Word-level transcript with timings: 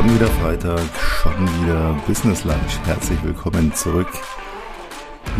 Schon 0.00 0.14
wieder 0.14 0.28
Freitag, 0.28 0.80
schon 1.20 1.46
wieder 1.60 1.94
Business 2.06 2.44
Lunch. 2.44 2.78
Herzlich 2.86 3.22
willkommen 3.22 3.74
zurück. 3.74 4.08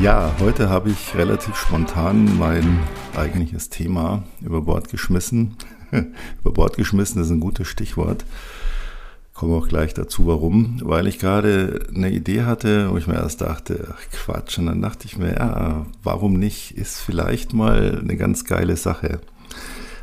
Ja, 0.03 0.35
heute 0.39 0.69
habe 0.69 0.91
ich 0.91 1.15
relativ 1.15 1.57
spontan 1.57 2.39
mein 2.39 2.79
eigentliches 3.17 3.71
Thema 3.71 4.23
über 4.43 4.61
Bord 4.61 4.91
geschmissen. 4.91 5.57
über 6.43 6.53
Bord 6.53 6.77
geschmissen 6.77 7.23
ist 7.23 7.31
ein 7.31 7.41
gutes 7.41 7.69
Stichwort. 7.69 8.27
Komme 9.33 9.57
auch 9.57 9.67
gleich 9.67 9.95
dazu, 9.95 10.27
warum. 10.27 10.79
Weil 10.85 11.07
ich 11.07 11.19
gerade 11.19 11.87
eine 11.95 12.11
Idee 12.11 12.43
hatte, 12.43 12.91
wo 12.91 12.99
ich 12.99 13.07
mir 13.07 13.15
erst 13.15 13.41
dachte, 13.41 13.95
ach 13.97 14.11
Quatsch. 14.13 14.59
Und 14.59 14.67
dann 14.67 14.83
dachte 14.83 15.07
ich 15.07 15.17
mir, 15.17 15.37
ja, 15.37 15.87
warum 16.03 16.35
nicht? 16.35 16.73
Ist 16.73 17.01
vielleicht 17.01 17.55
mal 17.55 18.01
eine 18.03 18.19
ganz 18.19 18.45
geile 18.45 18.77
Sache. 18.77 19.23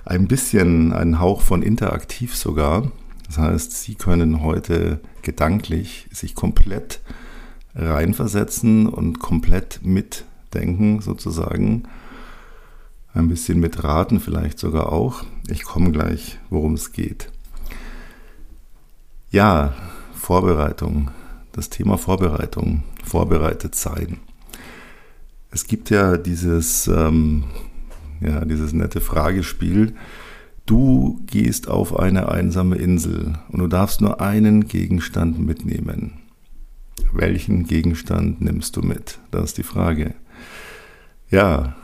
Ein 0.04 0.28
bisschen 0.28 0.94
ein 0.94 1.20
Hauch 1.20 1.42
von 1.42 1.62
interaktiv 1.62 2.36
sogar. 2.36 2.92
Das 3.28 3.38
heißt, 3.38 3.72
Sie 3.74 3.96
können 3.96 4.42
heute 4.42 5.00
gedanklich 5.22 6.08
sich 6.12 6.34
komplett 6.34 7.02
reinversetzen 7.76 8.88
und 8.88 9.20
komplett 9.20 9.82
mitdenken 9.84 11.02
sozusagen. 11.02 11.84
Ein 13.14 13.28
bisschen 13.30 13.60
mitraten 13.60 14.20
vielleicht 14.20 14.60
sogar 14.60 14.92
auch. 14.92 15.24
Ich 15.50 15.64
komme 15.64 15.92
gleich, 15.92 16.40
worum 16.50 16.74
es 16.74 16.92
geht. 16.92 17.32
Ja, 19.30 19.74
Vorbereitung. 20.14 21.12
Das 21.52 21.70
Thema 21.70 21.98
Vorbereitung, 21.98 22.84
vorbereitet 23.04 23.74
sein. 23.74 24.20
Es 25.50 25.66
gibt 25.66 25.90
ja 25.90 26.18
dieses, 26.18 26.88
ähm, 26.88 27.46
ja, 28.22 28.46
dieses 28.46 28.74
nette 28.74 29.02
Fragespiel, 29.02 29.96
Du 30.68 31.22
gehst 31.28 31.70
auf 31.70 31.98
eine 31.98 32.30
einsame 32.30 32.76
Insel 32.76 33.40
und 33.48 33.60
du 33.60 33.68
darfst 33.68 34.02
nur 34.02 34.20
einen 34.20 34.68
Gegenstand 34.68 35.40
mitnehmen. 35.40 36.20
Welchen 37.14 37.66
Gegenstand 37.66 38.42
nimmst 38.42 38.76
du 38.76 38.82
mit? 38.82 39.18
Das 39.32 39.46
ist 39.46 39.58
die 39.58 39.64
Frage. 39.64 40.14
Ja, 41.30 41.78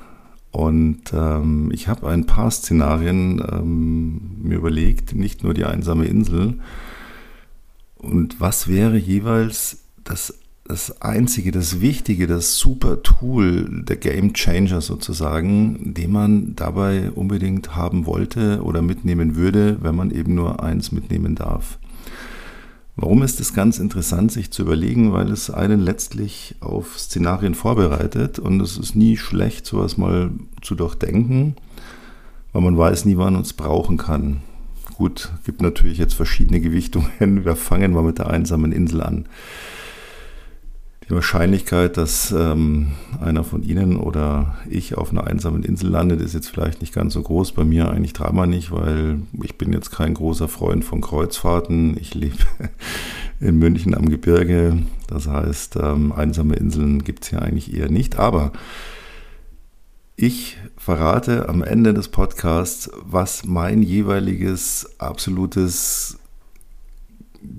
und 0.51 1.13
ähm, 1.13 1.71
ich 1.73 1.87
habe 1.87 2.09
ein 2.09 2.25
paar 2.25 2.51
Szenarien 2.51 3.41
ähm, 3.49 4.41
mir 4.43 4.57
überlegt, 4.57 5.15
nicht 5.15 5.45
nur 5.45 5.53
die 5.53 5.63
einsame 5.63 6.05
Insel. 6.05 6.59
Und 7.95 8.41
was 8.41 8.67
wäre 8.67 8.97
jeweils 8.97 9.85
das 10.03 10.37
das 10.65 11.01
einzige, 11.01 11.51
das 11.51 11.81
wichtige, 11.81 12.25
das 12.25 12.57
super 12.57 13.03
Tool, 13.03 13.83
der 13.83 13.97
Game 13.97 14.33
Changer 14.33 14.79
sozusagen, 14.79 15.93
den 15.93 16.11
man 16.11 16.55
dabei 16.55 17.11
unbedingt 17.11 17.75
haben 17.75 18.05
wollte 18.05 18.63
oder 18.63 18.81
mitnehmen 18.81 19.35
würde, 19.35 19.77
wenn 19.81 19.95
man 19.95 20.11
eben 20.11 20.35
nur 20.35 20.63
eins 20.63 20.91
mitnehmen 20.93 21.35
darf. 21.35 21.79
Warum 22.95 23.23
ist 23.23 23.39
es 23.39 23.53
ganz 23.53 23.79
interessant, 23.79 24.31
sich 24.31 24.51
zu 24.51 24.61
überlegen? 24.61 25.13
Weil 25.13 25.31
es 25.31 25.49
einen 25.49 25.81
letztlich 25.81 26.55
auf 26.59 26.97
Szenarien 26.97 27.55
vorbereitet 27.55 28.39
und 28.39 28.61
es 28.61 28.77
ist 28.77 28.95
nie 28.95 29.17
schlecht, 29.17 29.65
sowas 29.65 29.97
mal 29.97 30.29
zu 30.61 30.75
durchdenken, 30.75 31.55
weil 32.53 32.61
man 32.61 32.77
weiß 32.77 33.05
nie, 33.05 33.17
wann 33.17 33.33
man 33.33 33.41
es 33.41 33.53
brauchen 33.53 33.97
kann. 33.97 34.41
Gut, 34.95 35.31
gibt 35.43 35.61
natürlich 35.61 35.97
jetzt 35.97 36.13
verschiedene 36.13 36.61
Gewichtungen. 36.61 37.43
Wir 37.43 37.55
fangen 37.55 37.93
mal 37.93 38.03
mit 38.03 38.19
der 38.19 38.29
einsamen 38.29 38.71
Insel 38.71 39.01
an. 39.01 39.25
Die 41.09 41.13
Wahrscheinlichkeit, 41.13 41.97
dass 41.97 42.31
ähm, 42.31 42.93
einer 43.19 43.43
von 43.43 43.61
Ihnen 43.61 43.97
oder 43.97 44.55
ich 44.69 44.95
auf 44.95 45.11
einer 45.11 45.25
einsamen 45.27 45.63
Insel 45.63 45.89
landet, 45.89 46.21
ist 46.21 46.33
jetzt 46.33 46.47
vielleicht 46.47 46.79
nicht 46.79 46.93
ganz 46.93 47.13
so 47.13 47.21
groß. 47.21 47.51
Bei 47.51 47.65
mir 47.65 47.89
eigentlich 47.89 48.13
dreimal 48.13 48.47
nicht, 48.47 48.71
weil 48.71 49.19
ich 49.41 49.57
bin 49.57 49.73
jetzt 49.73 49.91
kein 49.91 50.13
großer 50.13 50.47
Freund 50.47 50.85
von 50.85 51.01
Kreuzfahrten. 51.01 51.97
Ich 51.99 52.13
lebe 52.13 52.37
in 53.41 53.57
München 53.57 53.95
am 53.95 54.09
Gebirge. 54.09 54.81
Das 55.07 55.27
heißt, 55.27 55.75
ähm, 55.75 56.13
einsame 56.13 56.55
Inseln 56.55 57.03
gibt 57.03 57.23
es 57.23 57.29
hier 57.31 57.41
eigentlich 57.41 57.75
eher 57.75 57.89
nicht. 57.89 58.17
Aber 58.17 58.53
ich 60.15 60.57
verrate 60.77 61.49
am 61.49 61.63
Ende 61.63 61.93
des 61.93 62.07
Podcasts, 62.07 62.89
was 63.03 63.43
mein 63.43 63.81
jeweiliges 63.81 64.95
absolutes 64.99 66.17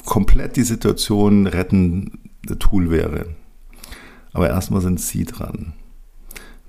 komplett 0.06 0.56
die 0.56 0.62
Situation 0.62 1.46
retten 1.46 2.23
Tool 2.46 2.90
wäre. 2.90 3.26
Aber 4.32 4.48
erstmal 4.48 4.80
sind 4.80 5.00
Sie 5.00 5.24
dran. 5.24 5.72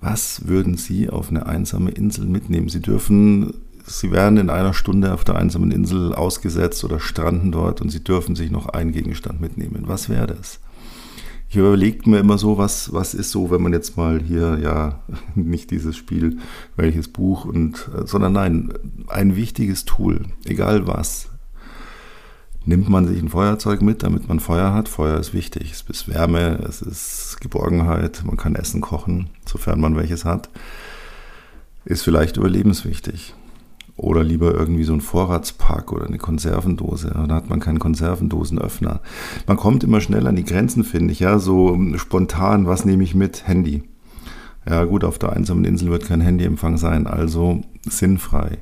Was 0.02 0.48
würden 0.48 0.78
Sie 0.78 1.10
auf 1.10 1.30
eine 1.30 1.46
einsame 1.48 1.92
Insel 1.92 2.26
mitnehmen? 2.26 2.70
Sie 2.70 2.82
dürfen, 2.82 3.54
Sie 3.86 4.12
werden 4.12 4.38
in 4.38 4.50
einer 4.50 4.74
Stunde 4.74 5.14
auf 5.14 5.24
der 5.24 5.36
einsamen 5.36 5.72
Insel 5.72 6.14
ausgesetzt 6.14 6.84
oder 6.84 7.00
stranden 7.00 7.52
dort 7.52 7.82
und 7.82 7.90
Sie 7.90 8.04
dürfen 8.04 8.36
sich 8.36 8.52
noch 8.52 8.68
einen 8.70 8.92
Gegenstand 8.92 9.42
mitnehmen. 9.42 9.84
Was 9.86 10.10
wäre 10.10 10.28
das? 10.28 10.60
Ich 11.50 11.58
überlege 11.58 12.10
mir 12.10 12.20
immer 12.20 12.38
so, 12.38 12.58
was, 12.58 12.92
was 12.92 13.14
ist 13.14 13.32
so, 13.32 13.50
wenn 13.50 13.62
man 13.62 13.74
jetzt 13.74 13.98
mal 13.98 14.22
hier, 14.22 14.60
ja, 14.62 15.00
nicht 15.36 15.72
dieses 15.72 15.96
Spiel, 15.96 16.38
welches 16.76 17.08
Buch 17.08 17.46
und, 17.46 17.90
äh, 17.96 18.06
sondern 18.06 18.34
nein, 18.34 18.74
ein 19.08 19.36
wichtiges 19.36 19.86
Tool, 19.86 20.22
egal 20.46 20.88
was, 20.88 21.30
nimmt 22.66 22.90
man 22.90 23.08
sich 23.08 23.22
ein 23.22 23.30
Feuerzeug 23.30 23.82
mit, 23.82 24.04
damit 24.04 24.28
man 24.28 24.40
Feuer 24.40 24.74
hat. 24.74 24.90
Feuer 24.90 25.20
ist 25.20 25.34
wichtig. 25.34 25.72
Es 25.72 25.84
ist 25.88 26.08
Wärme, 26.08 26.60
es 26.68 26.82
ist 26.82 27.38
Geborgenheit, 27.42 28.24
man 28.26 28.38
kann 28.38 28.56
Essen 28.56 28.82
kochen, 28.82 29.30
sofern 29.46 29.80
man 29.80 29.96
welches 29.96 30.26
hat. 30.26 30.50
Ist 31.86 32.04
vielleicht 32.04 32.38
überlebenswichtig. 32.38 33.36
Oder 33.98 34.24
lieber 34.24 34.54
irgendwie 34.54 34.84
so 34.84 34.94
ein 34.94 35.02
Vorratspack 35.02 35.94
oder 35.94 36.08
eine 36.08 36.18
Konservendose. 36.18 37.12
Da 37.28 37.36
hat 37.36 37.50
man 37.50 37.62
keinen 37.62 37.80
Konservendosenöffner. 37.80 39.00
Man 39.48 39.58
kommt 39.58 39.86
immer 39.86 40.02
schnell 40.02 40.28
an 40.28 40.36
die 40.36 40.44
Grenzen, 40.44 40.84
finde 40.84 41.14
ich. 41.14 41.22
Ja, 41.22 41.40
so 41.40 41.80
spontan, 41.96 42.68
was 42.68 42.84
nehme 42.84 43.04
ich 43.04 43.16
mit? 43.16 43.48
Handy. 43.48 43.84
Ja, 44.68 44.84
gut, 44.84 45.04
auf 45.04 45.20
der 45.20 45.34
einsamen 45.34 45.64
Insel 45.64 45.92
wird 45.92 46.06
kein 46.06 46.22
Handyempfang 46.22 46.78
sein, 46.78 47.08
also 47.08 47.62
sinnfrei. 47.88 48.58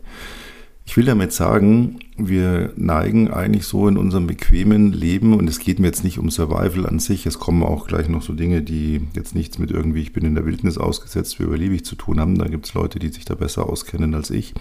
Ich 0.85 0.97
will 0.97 1.05
damit 1.05 1.31
sagen, 1.31 1.99
wir 2.17 2.73
neigen 2.75 3.31
eigentlich 3.31 3.65
so 3.65 3.87
in 3.87 3.97
unserem 3.97 4.27
bequemen 4.27 4.91
Leben 4.91 5.33
und 5.33 5.49
es 5.49 5.59
geht 5.59 5.79
mir 5.79 5.87
jetzt 5.87 6.03
nicht 6.03 6.19
um 6.19 6.29
Survival 6.29 6.85
an 6.85 6.99
sich, 6.99 7.25
es 7.25 7.39
kommen 7.39 7.63
auch 7.63 7.87
gleich 7.87 8.09
noch 8.09 8.21
so 8.21 8.33
Dinge, 8.33 8.61
die 8.61 9.01
jetzt 9.15 9.33
nichts 9.33 9.57
mit 9.59 9.71
irgendwie, 9.71 10.01
ich 10.01 10.13
bin 10.13 10.25
in 10.25 10.35
der 10.35 10.45
Wildnis 10.45 10.77
ausgesetzt, 10.77 11.39
wie 11.39 11.43
überlebe 11.43 11.73
ich 11.73 11.85
zu 11.85 11.95
tun 11.95 12.19
haben. 12.19 12.37
Da 12.37 12.47
gibt 12.47 12.65
es 12.65 12.73
Leute, 12.73 12.99
die 12.99 13.09
sich 13.09 13.25
da 13.25 13.35
besser 13.35 13.67
auskennen 13.67 14.13
als 14.13 14.29
ich. 14.29 14.53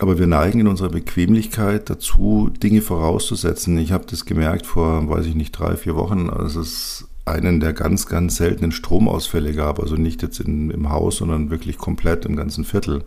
Aber 0.00 0.18
wir 0.18 0.26
neigen 0.26 0.60
in 0.60 0.68
unserer 0.68 0.90
Bequemlichkeit 0.90 1.90
dazu, 1.90 2.50
Dinge 2.62 2.82
vorauszusetzen. 2.82 3.76
Ich 3.78 3.92
habe 3.92 4.06
das 4.08 4.24
gemerkt 4.24 4.64
vor, 4.64 5.08
weiß 5.08 5.26
ich 5.26 5.34
nicht, 5.34 5.52
drei, 5.52 5.76
vier 5.76 5.96
Wochen, 5.96 6.30
als 6.30 6.54
es 6.54 7.08
einen 7.24 7.60
der 7.60 7.72
ganz, 7.72 8.06
ganz 8.06 8.36
seltenen 8.36 8.72
Stromausfälle 8.72 9.52
gab. 9.52 9.80
Also 9.80 9.96
nicht 9.96 10.22
jetzt 10.22 10.40
in, 10.40 10.70
im 10.70 10.88
Haus, 10.90 11.16
sondern 11.16 11.50
wirklich 11.50 11.78
komplett 11.78 12.24
im 12.24 12.36
ganzen 12.36 12.64
Viertel. 12.64 13.02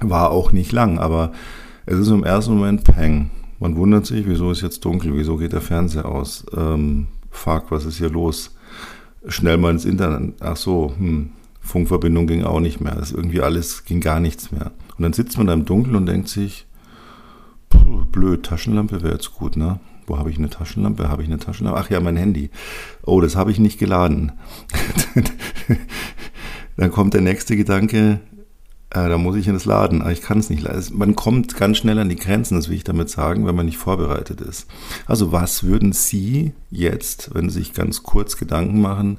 War 0.00 0.30
auch 0.30 0.52
nicht 0.52 0.72
lang, 0.72 0.98
aber 0.98 1.32
es 1.86 1.98
ist 1.98 2.08
im 2.08 2.24
ersten 2.24 2.54
Moment 2.54 2.84
Peng. 2.84 3.30
Man 3.58 3.76
wundert 3.76 4.06
sich, 4.06 4.26
wieso 4.26 4.50
ist 4.52 4.62
jetzt 4.62 4.84
dunkel, 4.84 5.14
wieso 5.14 5.36
geht 5.36 5.52
der 5.52 5.60
Fernseher 5.60 6.06
aus? 6.06 6.46
Ähm, 6.56 7.08
fuck, 7.30 7.70
was 7.70 7.84
ist 7.84 7.98
hier 7.98 8.10
los? 8.10 8.56
Schnell 9.26 9.56
mal 9.56 9.72
ins 9.72 9.84
Internet. 9.84 10.34
Ach 10.40 10.56
so, 10.56 10.94
hm, 10.96 11.30
Funkverbindung 11.60 12.26
ging 12.26 12.44
auch 12.44 12.60
nicht 12.60 12.80
mehr. 12.80 12.94
Das 12.94 13.10
irgendwie 13.10 13.40
alles 13.40 13.84
ging 13.84 14.00
gar 14.00 14.20
nichts 14.20 14.52
mehr. 14.52 14.70
Und 14.96 15.02
dann 15.02 15.12
sitzt 15.12 15.36
man 15.38 15.48
da 15.48 15.52
im 15.52 15.64
Dunkeln 15.64 15.96
und 15.96 16.06
denkt 16.06 16.28
sich, 16.28 16.66
blöd, 18.12 18.44
Taschenlampe 18.44 19.02
wäre 19.02 19.14
jetzt 19.14 19.34
gut, 19.34 19.56
ne? 19.56 19.80
Wo 20.06 20.18
habe 20.18 20.30
ich 20.30 20.38
eine 20.38 20.48
Taschenlampe? 20.48 21.08
Habe 21.08 21.22
ich 21.22 21.28
eine 21.28 21.38
Taschenlampe? 21.38 21.78
Ach 21.80 21.90
ja, 21.90 22.00
mein 22.00 22.16
Handy. 22.16 22.50
Oh, 23.04 23.20
das 23.20 23.36
habe 23.36 23.50
ich 23.50 23.58
nicht 23.58 23.78
geladen. 23.78 24.32
dann 26.76 26.90
kommt 26.90 27.14
der 27.14 27.20
nächste 27.20 27.56
Gedanke, 27.56 28.20
da 28.90 29.18
muss 29.18 29.36
ich 29.36 29.46
in 29.46 29.54
das 29.54 29.66
Laden, 29.66 30.00
aber 30.00 30.12
ich 30.12 30.22
kann 30.22 30.38
es 30.38 30.48
nicht. 30.48 30.66
Man 30.94 31.14
kommt 31.14 31.56
ganz 31.56 31.76
schnell 31.76 31.98
an 31.98 32.08
die 32.08 32.16
Grenzen, 32.16 32.56
das 32.56 32.68
will 32.68 32.76
ich 32.76 32.84
damit 32.84 33.10
sagen, 33.10 33.46
wenn 33.46 33.54
man 33.54 33.66
nicht 33.66 33.76
vorbereitet 33.76 34.40
ist. 34.40 34.66
Also 35.06 35.30
was 35.30 35.62
würden 35.62 35.92
Sie 35.92 36.52
jetzt, 36.70 37.34
wenn 37.34 37.50
Sie 37.50 37.58
sich 37.58 37.74
ganz 37.74 38.02
kurz 38.02 38.36
Gedanken 38.36 38.80
machen, 38.80 39.18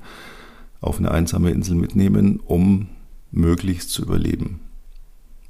auf 0.81 0.97
eine 0.97 1.11
einsame 1.11 1.51
Insel 1.51 1.75
mitnehmen, 1.75 2.39
um 2.43 2.87
möglichst 3.31 3.91
zu 3.91 4.01
überleben? 4.01 4.61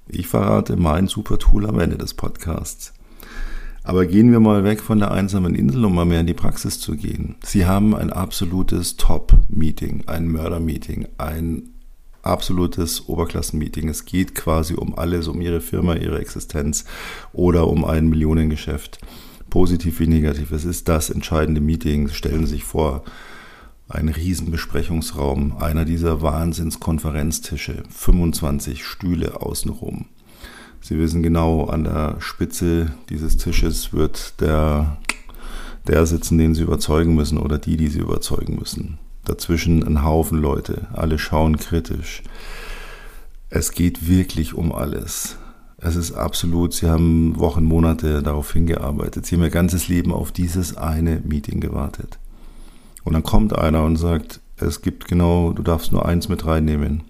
Ich 0.08 0.28
verrate 0.28 0.76
mein 0.76 1.08
super 1.08 1.38
Tool 1.38 1.66
am 1.66 1.80
Ende 1.80 1.98
des 1.98 2.14
Podcasts. 2.14 2.94
Aber 3.84 4.06
gehen 4.06 4.32
wir 4.32 4.40
mal 4.40 4.66
weg 4.66 4.82
von 4.82 5.00
der 5.00 5.12
einsamen 5.12 5.56
Insel, 5.56 5.86
um 5.86 5.96
mal 5.96 6.06
mehr 6.06 6.20
in 6.20 6.28
die 6.28 6.34
Praxis 6.34 6.80
zu 6.80 6.96
gehen. 6.96 7.36
Sie 7.44 7.66
haben 7.66 7.96
ein 7.96 8.12
absolutes 8.12 8.98
Top-Meeting, 8.98 10.04
ein 10.08 10.28
Mörder-Meeting, 10.28 11.08
ein 11.18 11.70
absolutes 12.22 13.08
Oberklassenmeeting. 13.08 13.90
Es 13.90 14.06
geht 14.06 14.36
quasi 14.36 14.74
um 14.74 14.98
alles, 14.98 15.28
um 15.28 15.42
ihre 15.42 15.62
Firma, 15.62 15.96
ihre 15.96 16.20
Existenz 16.20 16.86
oder 17.34 17.68
um 17.68 17.86
ein 17.86 18.10
Millionengeschäft. 18.10 19.00
Positiv 19.50 20.00
wie 20.00 20.08
negativ. 20.08 20.52
Es 20.52 20.66
ist 20.66 20.88
das 20.88 21.10
entscheidende 21.10 21.62
Meeting. 21.62 22.10
Stellen 22.10 22.46
Sie 22.46 22.54
sich 22.54 22.64
vor, 22.64 23.04
ein 23.90 24.08
Riesenbesprechungsraum, 24.08 25.58
einer 25.58 25.84
dieser 25.84 26.22
Wahnsinnskonferenztische, 26.22 27.84
25 27.90 28.86
Stühle 28.86 29.42
außenrum. 29.42 30.06
Sie 30.82 30.98
wissen 30.98 31.24
genau, 31.24 31.66
an 31.66 31.84
der 31.84 32.18
Spitze 32.20 32.92
dieses 33.10 33.38
Tisches 33.38 33.92
wird 33.92 34.40
der, 34.42 34.98
der 35.88 36.06
sitzen, 36.06 36.38
den 36.38 36.54
Sie 36.54 36.62
überzeugen 36.62 37.16
müssen 37.16 37.40
oder 37.40 37.58
die, 37.58 37.78
die 37.78 37.88
Sie 37.88 38.00
überzeugen 38.00 38.58
müssen. 38.60 39.00
Dazwischen 39.30 39.86
ein 39.86 40.04
Haufen 40.04 40.42
Leute, 40.42 40.88
alle 40.92 41.20
schauen 41.20 41.58
kritisch. 41.58 42.24
Es 43.52 43.74
geht 43.74 44.08
wirklich 44.08 44.56
um 44.56 44.72
alles. 44.72 45.38
Es 45.78 45.96
ist 45.96 46.14
absolut, 46.14 46.74
Sie 46.74 46.90
haben 46.90 47.38
Wochen, 47.38 47.64
Monate 47.64 48.24
darauf 48.24 48.52
hingearbeitet. 48.54 49.28
Sie 49.28 49.36
haben 49.36 49.44
Ihr 49.44 49.52
ganzes 49.52 49.88
Leben 49.88 50.12
auf 50.12 50.32
dieses 50.32 50.78
eine 50.78 51.22
Meeting 51.24 51.60
gewartet. 51.60 52.18
Und 53.04 53.14
dann 53.14 53.22
kommt 53.22 53.56
einer 53.56 53.84
und 53.84 53.98
sagt, 53.98 54.42
es 54.58 54.82
gibt 54.82 55.08
genau, 55.08 55.54
du 55.54 55.62
darfst 55.62 55.92
nur 55.92 56.08
eins 56.08 56.28
mit 56.28 56.48
reinnehmen. 56.48 57.04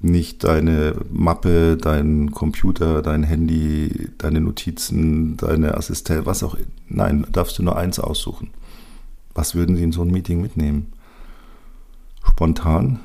Nicht 0.00 0.42
deine 0.42 0.96
Mappe, 1.12 1.76
dein 1.76 2.32
Computer, 2.32 3.02
dein 3.02 3.22
Handy, 3.22 4.08
deine 4.18 4.40
Notizen, 4.40 5.36
deine 5.36 5.76
Assistenz, 5.76 6.26
was 6.26 6.42
auch. 6.42 6.56
Nein, 6.88 7.24
darfst 7.30 7.56
du 7.56 7.62
nur 7.62 7.76
eins 7.76 8.00
aussuchen. 8.00 8.50
Was 9.34 9.54
würden 9.54 9.76
Sie 9.76 9.82
in 9.82 9.92
so 9.92 10.02
ein 10.02 10.10
Meeting 10.10 10.40
mitnehmen? 10.40 10.92
Spontan? 12.24 13.00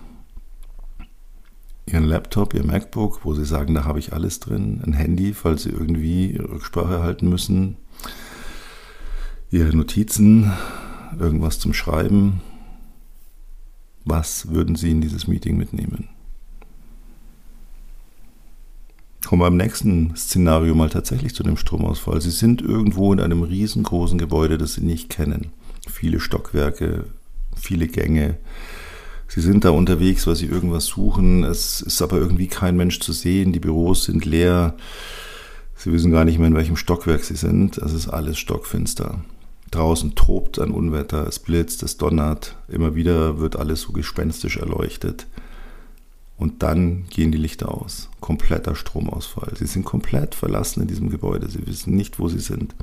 Ihren 1.87 2.05
Laptop, 2.05 2.53
Ihr 2.53 2.65
MacBook, 2.65 3.23
wo 3.23 3.33
Sie 3.35 3.45
sagen, 3.45 3.75
da 3.75 3.85
habe 3.85 3.99
ich 3.99 4.13
alles 4.13 4.39
drin. 4.39 4.81
Ein 4.85 4.93
Handy, 4.93 5.33
falls 5.33 5.63
Sie 5.63 5.69
irgendwie 5.69 6.35
Rücksprache 6.37 7.03
halten 7.03 7.29
müssen. 7.29 7.77
Ihre 9.51 9.75
Notizen, 9.75 10.51
irgendwas 11.19 11.59
zum 11.59 11.73
Schreiben. 11.73 12.41
Was 14.03 14.49
würden 14.49 14.75
Sie 14.75 14.91
in 14.91 15.01
dieses 15.01 15.27
Meeting 15.27 15.57
mitnehmen? 15.57 16.09
Kommen 19.25 19.41
wir 19.41 19.47
beim 19.47 19.57
nächsten 19.57 20.15
Szenario 20.15 20.75
mal 20.75 20.89
tatsächlich 20.89 21.33
zu 21.33 21.41
dem 21.41 21.57
Stromausfall. 21.57 22.21
Sie 22.21 22.31
sind 22.31 22.61
irgendwo 22.61 23.11
in 23.11 23.19
einem 23.19 23.41
riesengroßen 23.41 24.19
Gebäude, 24.19 24.57
das 24.57 24.73
Sie 24.73 24.85
nicht 24.85 25.09
kennen. 25.09 25.51
Viele 25.91 26.19
Stockwerke, 26.19 27.05
viele 27.55 27.87
Gänge. 27.87 28.37
Sie 29.27 29.41
sind 29.41 29.65
da 29.65 29.71
unterwegs, 29.71 30.27
weil 30.27 30.35
Sie 30.35 30.45
irgendwas 30.45 30.85
suchen. 30.85 31.43
Es 31.43 31.81
ist 31.81 32.01
aber 32.01 32.17
irgendwie 32.17 32.47
kein 32.47 32.77
Mensch 32.77 32.99
zu 32.99 33.11
sehen. 33.11 33.53
Die 33.53 33.59
Büros 33.59 34.05
sind 34.05 34.25
leer. 34.25 34.75
Sie 35.75 35.91
wissen 35.91 36.11
gar 36.11 36.25
nicht 36.25 36.37
mehr, 36.37 36.47
in 36.47 36.55
welchem 36.55 36.77
Stockwerk 36.77 37.23
Sie 37.23 37.35
sind. 37.35 37.77
Es 37.77 37.93
ist 37.93 38.07
alles 38.07 38.37
stockfinster. 38.37 39.23
Draußen 39.71 40.15
tobt 40.15 40.59
ein 40.59 40.71
Unwetter, 40.71 41.27
es 41.27 41.39
blitzt, 41.39 41.83
es 41.83 41.97
donnert, 41.97 42.55
immer 42.69 42.95
wieder 42.95 43.39
wird 43.39 43.57
alles 43.57 43.81
so 43.81 43.91
gespenstisch 43.91 44.57
erleuchtet. 44.57 45.27
Und 46.37 46.63
dann 46.63 47.05
gehen 47.09 47.31
die 47.31 47.37
Lichter 47.37 47.73
aus. 47.73 48.09
Kompletter 48.19 48.75
Stromausfall. 48.75 49.53
Sie 49.57 49.65
sind 49.65 49.85
komplett 49.85 50.35
verlassen 50.35 50.81
in 50.81 50.87
diesem 50.87 51.09
Gebäude. 51.09 51.49
Sie 51.49 51.65
wissen 51.65 51.95
nicht, 51.95 52.19
wo 52.19 52.27
sie 52.27 52.39
sind. 52.39 52.75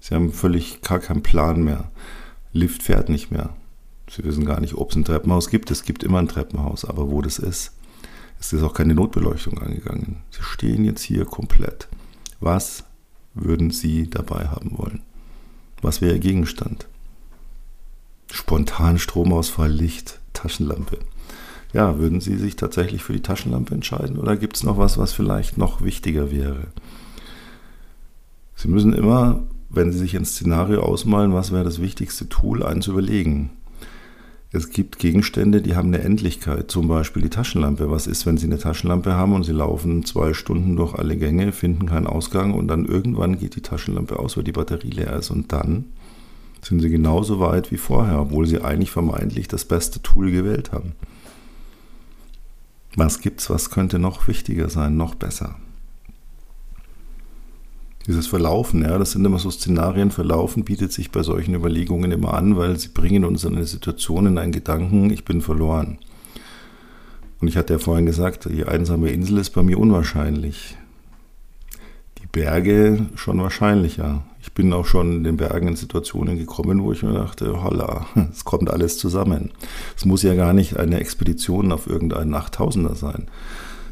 Sie 0.00 0.14
haben 0.14 0.32
völlig 0.32 0.80
gar 0.82 0.98
keinen 0.98 1.22
Plan 1.22 1.62
mehr. 1.62 1.90
Lift 2.56 2.82
fährt 2.82 3.10
nicht 3.10 3.30
mehr. 3.30 3.50
Sie 4.10 4.24
wissen 4.24 4.46
gar 4.46 4.60
nicht, 4.60 4.74
ob 4.74 4.90
es 4.90 4.96
ein 4.96 5.04
Treppenhaus 5.04 5.50
gibt. 5.50 5.70
Es 5.70 5.84
gibt 5.84 6.02
immer 6.02 6.18
ein 6.18 6.28
Treppenhaus, 6.28 6.84
aber 6.84 7.10
wo 7.10 7.20
das 7.20 7.38
ist. 7.38 7.72
Es 8.40 8.52
ist 8.52 8.62
auch 8.62 8.72
keine 8.72 8.94
Notbeleuchtung 8.94 9.58
angegangen. 9.58 10.22
Sie 10.30 10.42
stehen 10.42 10.84
jetzt 10.84 11.02
hier 11.02 11.26
komplett. 11.26 11.88
Was 12.40 12.84
würden 13.34 13.70
Sie 13.70 14.08
dabei 14.08 14.48
haben 14.48 14.78
wollen? 14.78 15.02
Was 15.82 16.00
wäre 16.00 16.14
Ihr 16.14 16.20
Gegenstand? 16.20 16.86
Spontan 18.32 18.98
Stromausfall, 18.98 19.70
Licht, 19.70 20.18
Taschenlampe. 20.32 20.98
Ja, 21.74 21.98
würden 21.98 22.22
Sie 22.22 22.36
sich 22.38 22.56
tatsächlich 22.56 23.02
für 23.02 23.12
die 23.12 23.22
Taschenlampe 23.22 23.74
entscheiden 23.74 24.18
oder 24.18 24.36
gibt 24.36 24.56
es 24.56 24.62
noch 24.62 24.78
was, 24.78 24.96
was 24.96 25.12
vielleicht 25.12 25.58
noch 25.58 25.82
wichtiger 25.82 26.30
wäre? 26.30 26.68
Sie 28.54 28.68
müssen 28.68 28.94
immer, 28.94 29.42
wenn 29.68 29.92
Sie 29.92 29.98
sich 29.98 30.16
ein 30.16 30.24
Szenario 30.24 30.82
ausmalen, 30.82 31.34
was 31.34 31.52
wäre 31.52 31.64
das 31.64 31.80
wichtigste 31.80 32.28
Tool, 32.28 32.62
eins 32.62 32.86
überlegen. 32.86 33.50
Es 34.52 34.70
gibt 34.70 34.98
Gegenstände, 34.98 35.60
die 35.60 35.74
haben 35.74 35.88
eine 35.88 36.02
Endlichkeit, 36.02 36.70
zum 36.70 36.88
Beispiel 36.88 37.22
die 37.22 37.30
Taschenlampe. 37.30 37.90
Was 37.90 38.06
ist, 38.06 38.26
wenn 38.26 38.38
Sie 38.38 38.46
eine 38.46 38.58
Taschenlampe 38.58 39.12
haben 39.12 39.34
und 39.34 39.42
Sie 39.42 39.52
laufen 39.52 40.04
zwei 40.04 40.34
Stunden 40.34 40.76
durch 40.76 40.94
alle 40.94 41.16
Gänge, 41.16 41.52
finden 41.52 41.86
keinen 41.86 42.06
Ausgang 42.06 42.54
und 42.54 42.68
dann 42.68 42.86
irgendwann 42.86 43.38
geht 43.38 43.56
die 43.56 43.60
Taschenlampe 43.60 44.18
aus, 44.18 44.36
weil 44.36 44.44
die 44.44 44.52
Batterie 44.52 44.90
leer 44.90 45.14
ist 45.14 45.30
und 45.30 45.52
dann 45.52 45.86
sind 46.62 46.80
Sie 46.80 46.88
genauso 46.88 47.40
weit 47.40 47.70
wie 47.70 47.76
vorher, 47.76 48.20
obwohl 48.20 48.46
Sie 48.46 48.62
eigentlich 48.62 48.90
vermeintlich 48.90 49.48
das 49.48 49.64
beste 49.64 50.00
Tool 50.00 50.30
gewählt 50.30 50.72
haben. 50.72 50.92
Was 52.94 53.20
gibt's, 53.20 53.50
was 53.50 53.70
könnte 53.70 53.98
noch 53.98 54.26
wichtiger 54.26 54.70
sein, 54.70 54.96
noch 54.96 55.16
besser? 55.16 55.56
Dieses 58.06 58.28
Verlaufen, 58.28 58.82
ja, 58.82 58.98
das 58.98 59.12
sind 59.12 59.24
immer 59.24 59.40
so 59.40 59.50
Szenarien, 59.50 60.12
Verlaufen 60.12 60.64
bietet 60.64 60.92
sich 60.92 61.10
bei 61.10 61.24
solchen 61.24 61.54
Überlegungen 61.54 62.12
immer 62.12 62.34
an, 62.34 62.56
weil 62.56 62.78
sie 62.78 62.88
bringen 62.88 63.24
uns 63.24 63.42
in 63.42 63.56
eine 63.56 63.66
Situation, 63.66 64.26
in 64.26 64.38
einen 64.38 64.52
Gedanken, 64.52 65.10
ich 65.10 65.24
bin 65.24 65.40
verloren. 65.40 65.98
Und 67.40 67.48
ich 67.48 67.56
hatte 67.56 67.74
ja 67.74 67.78
vorhin 67.80 68.06
gesagt, 68.06 68.48
die 68.48 68.64
einsame 68.64 69.10
Insel 69.10 69.38
ist 69.38 69.50
bei 69.50 69.62
mir 69.64 69.78
unwahrscheinlich. 69.78 70.76
Die 72.18 72.26
Berge 72.30 73.06
schon 73.16 73.42
wahrscheinlicher. 73.42 74.22
Ich 74.40 74.52
bin 74.52 74.72
auch 74.72 74.86
schon 74.86 75.16
in 75.16 75.24
den 75.24 75.36
Bergen 75.36 75.66
in 75.66 75.76
Situationen 75.76 76.38
gekommen, 76.38 76.84
wo 76.84 76.92
ich 76.92 77.02
mir 77.02 77.12
dachte, 77.12 77.64
holla, 77.64 78.06
es 78.30 78.44
kommt 78.44 78.70
alles 78.70 78.98
zusammen. 78.98 79.50
Es 79.96 80.04
muss 80.04 80.22
ja 80.22 80.34
gar 80.34 80.52
nicht 80.52 80.78
eine 80.78 81.00
Expedition 81.00 81.72
auf 81.72 81.88
irgendeinen 81.88 82.34
8000er 82.34 82.94
sein 82.94 83.26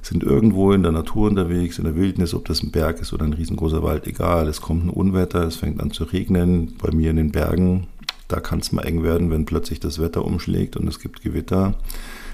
sind 0.06 0.22
irgendwo 0.22 0.72
in 0.72 0.82
der 0.82 0.92
Natur 0.92 1.28
unterwegs, 1.28 1.78
in 1.78 1.84
der 1.84 1.96
Wildnis, 1.96 2.34
ob 2.34 2.44
das 2.44 2.62
ein 2.62 2.70
Berg 2.70 3.00
ist 3.00 3.12
oder 3.12 3.24
ein 3.24 3.32
riesengroßer 3.32 3.82
Wald, 3.82 4.06
egal. 4.06 4.48
Es 4.48 4.60
kommt 4.60 4.84
ein 4.84 4.90
Unwetter, 4.90 5.44
es 5.44 5.56
fängt 5.56 5.80
an 5.80 5.90
zu 5.92 6.04
regnen. 6.04 6.74
Bei 6.80 6.94
mir 6.94 7.10
in 7.10 7.16
den 7.16 7.32
Bergen, 7.32 7.86
da 8.28 8.40
kann 8.40 8.58
es 8.58 8.72
mal 8.72 8.82
eng 8.82 9.02
werden, 9.02 9.30
wenn 9.30 9.46
plötzlich 9.46 9.80
das 9.80 10.00
Wetter 10.00 10.24
umschlägt 10.24 10.76
und 10.76 10.86
es 10.88 11.00
gibt 11.00 11.22
Gewitter. 11.22 11.74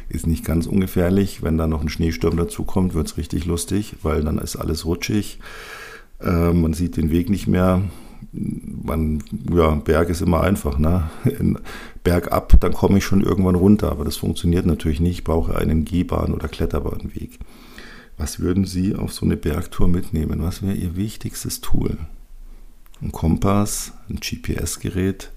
Ist 0.09 0.27
nicht 0.27 0.45
ganz 0.45 0.67
ungefährlich. 0.67 1.43
Wenn 1.43 1.59
da 1.59 1.69
noch 1.69 1.83
ein 1.83 1.89
Schneesturm 1.89 2.37
dazukommt, 2.37 2.95
wird 2.95 3.07
es 3.07 3.17
richtig 3.17 3.45
lustig, 3.45 3.95
weil 4.03 4.25
dann 4.25 4.39
ist 4.39 4.57
alles 4.57 4.85
rutschig. 4.85 5.39
Äh, 6.21 6.53
man 6.53 6.73
sieht 6.73 6.97
den 6.97 7.13
Weg 7.13 7.31
nicht 7.31 7.47
mehr 7.47 7.83
man, 8.33 9.23
ja, 9.53 9.75
Berg 9.77 10.09
ist 10.09 10.23
immer 10.23 10.43
einfach, 10.43 10.79
ne? 10.79 11.11
Bergab, 12.05 12.59
dann 12.61 12.73
komme 12.73 12.99
ich 12.99 13.05
schon 13.05 13.23
irgendwann 13.23 13.55
runter, 13.55 13.91
aber 13.91 14.05
das 14.05 14.17
funktioniert 14.17 14.67
natürlich 14.67 15.01
nicht. 15.01 15.19
Ich 15.19 15.25
brauche 15.25 15.57
einen 15.57 15.85
Gehbahn- 15.85 16.33
oder 16.33 16.49
Kletterbahnweg. 16.49 17.39
Was 18.21 18.39
würden 18.39 18.67
Sie 18.67 18.95
auf 18.97 19.15
so 19.15 19.25
eine 19.25 19.39
Bergtour 19.39 19.89
mitnehmen? 19.89 20.43
Was 20.43 20.61
wäre 20.61 20.75
Ihr 20.75 20.95
wichtigstes 20.95 21.63
Tool? 21.63 21.97
Ein 23.01 23.13
Kompass, 23.13 23.95
ein 24.11 24.21
GPS-Gerät, 24.21 25.33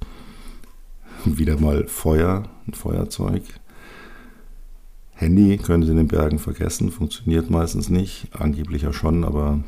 wieder 1.24 1.58
mal 1.58 1.88
Feuer, 1.88 2.44
ein 2.68 2.74
Feuerzeug. 2.74 3.44
Handy 5.14 5.58
können 5.60 5.84
Sie 5.84 5.92
in 5.92 5.96
den 5.96 6.10
Bergen 6.10 6.40
vergessen, 6.40 6.92
funktioniert 6.92 7.50
meistens 7.50 7.88
nicht, 7.88 8.28
angeblich 8.38 8.82
ja 8.82 8.92
schon, 8.92 9.24
aber 9.24 9.64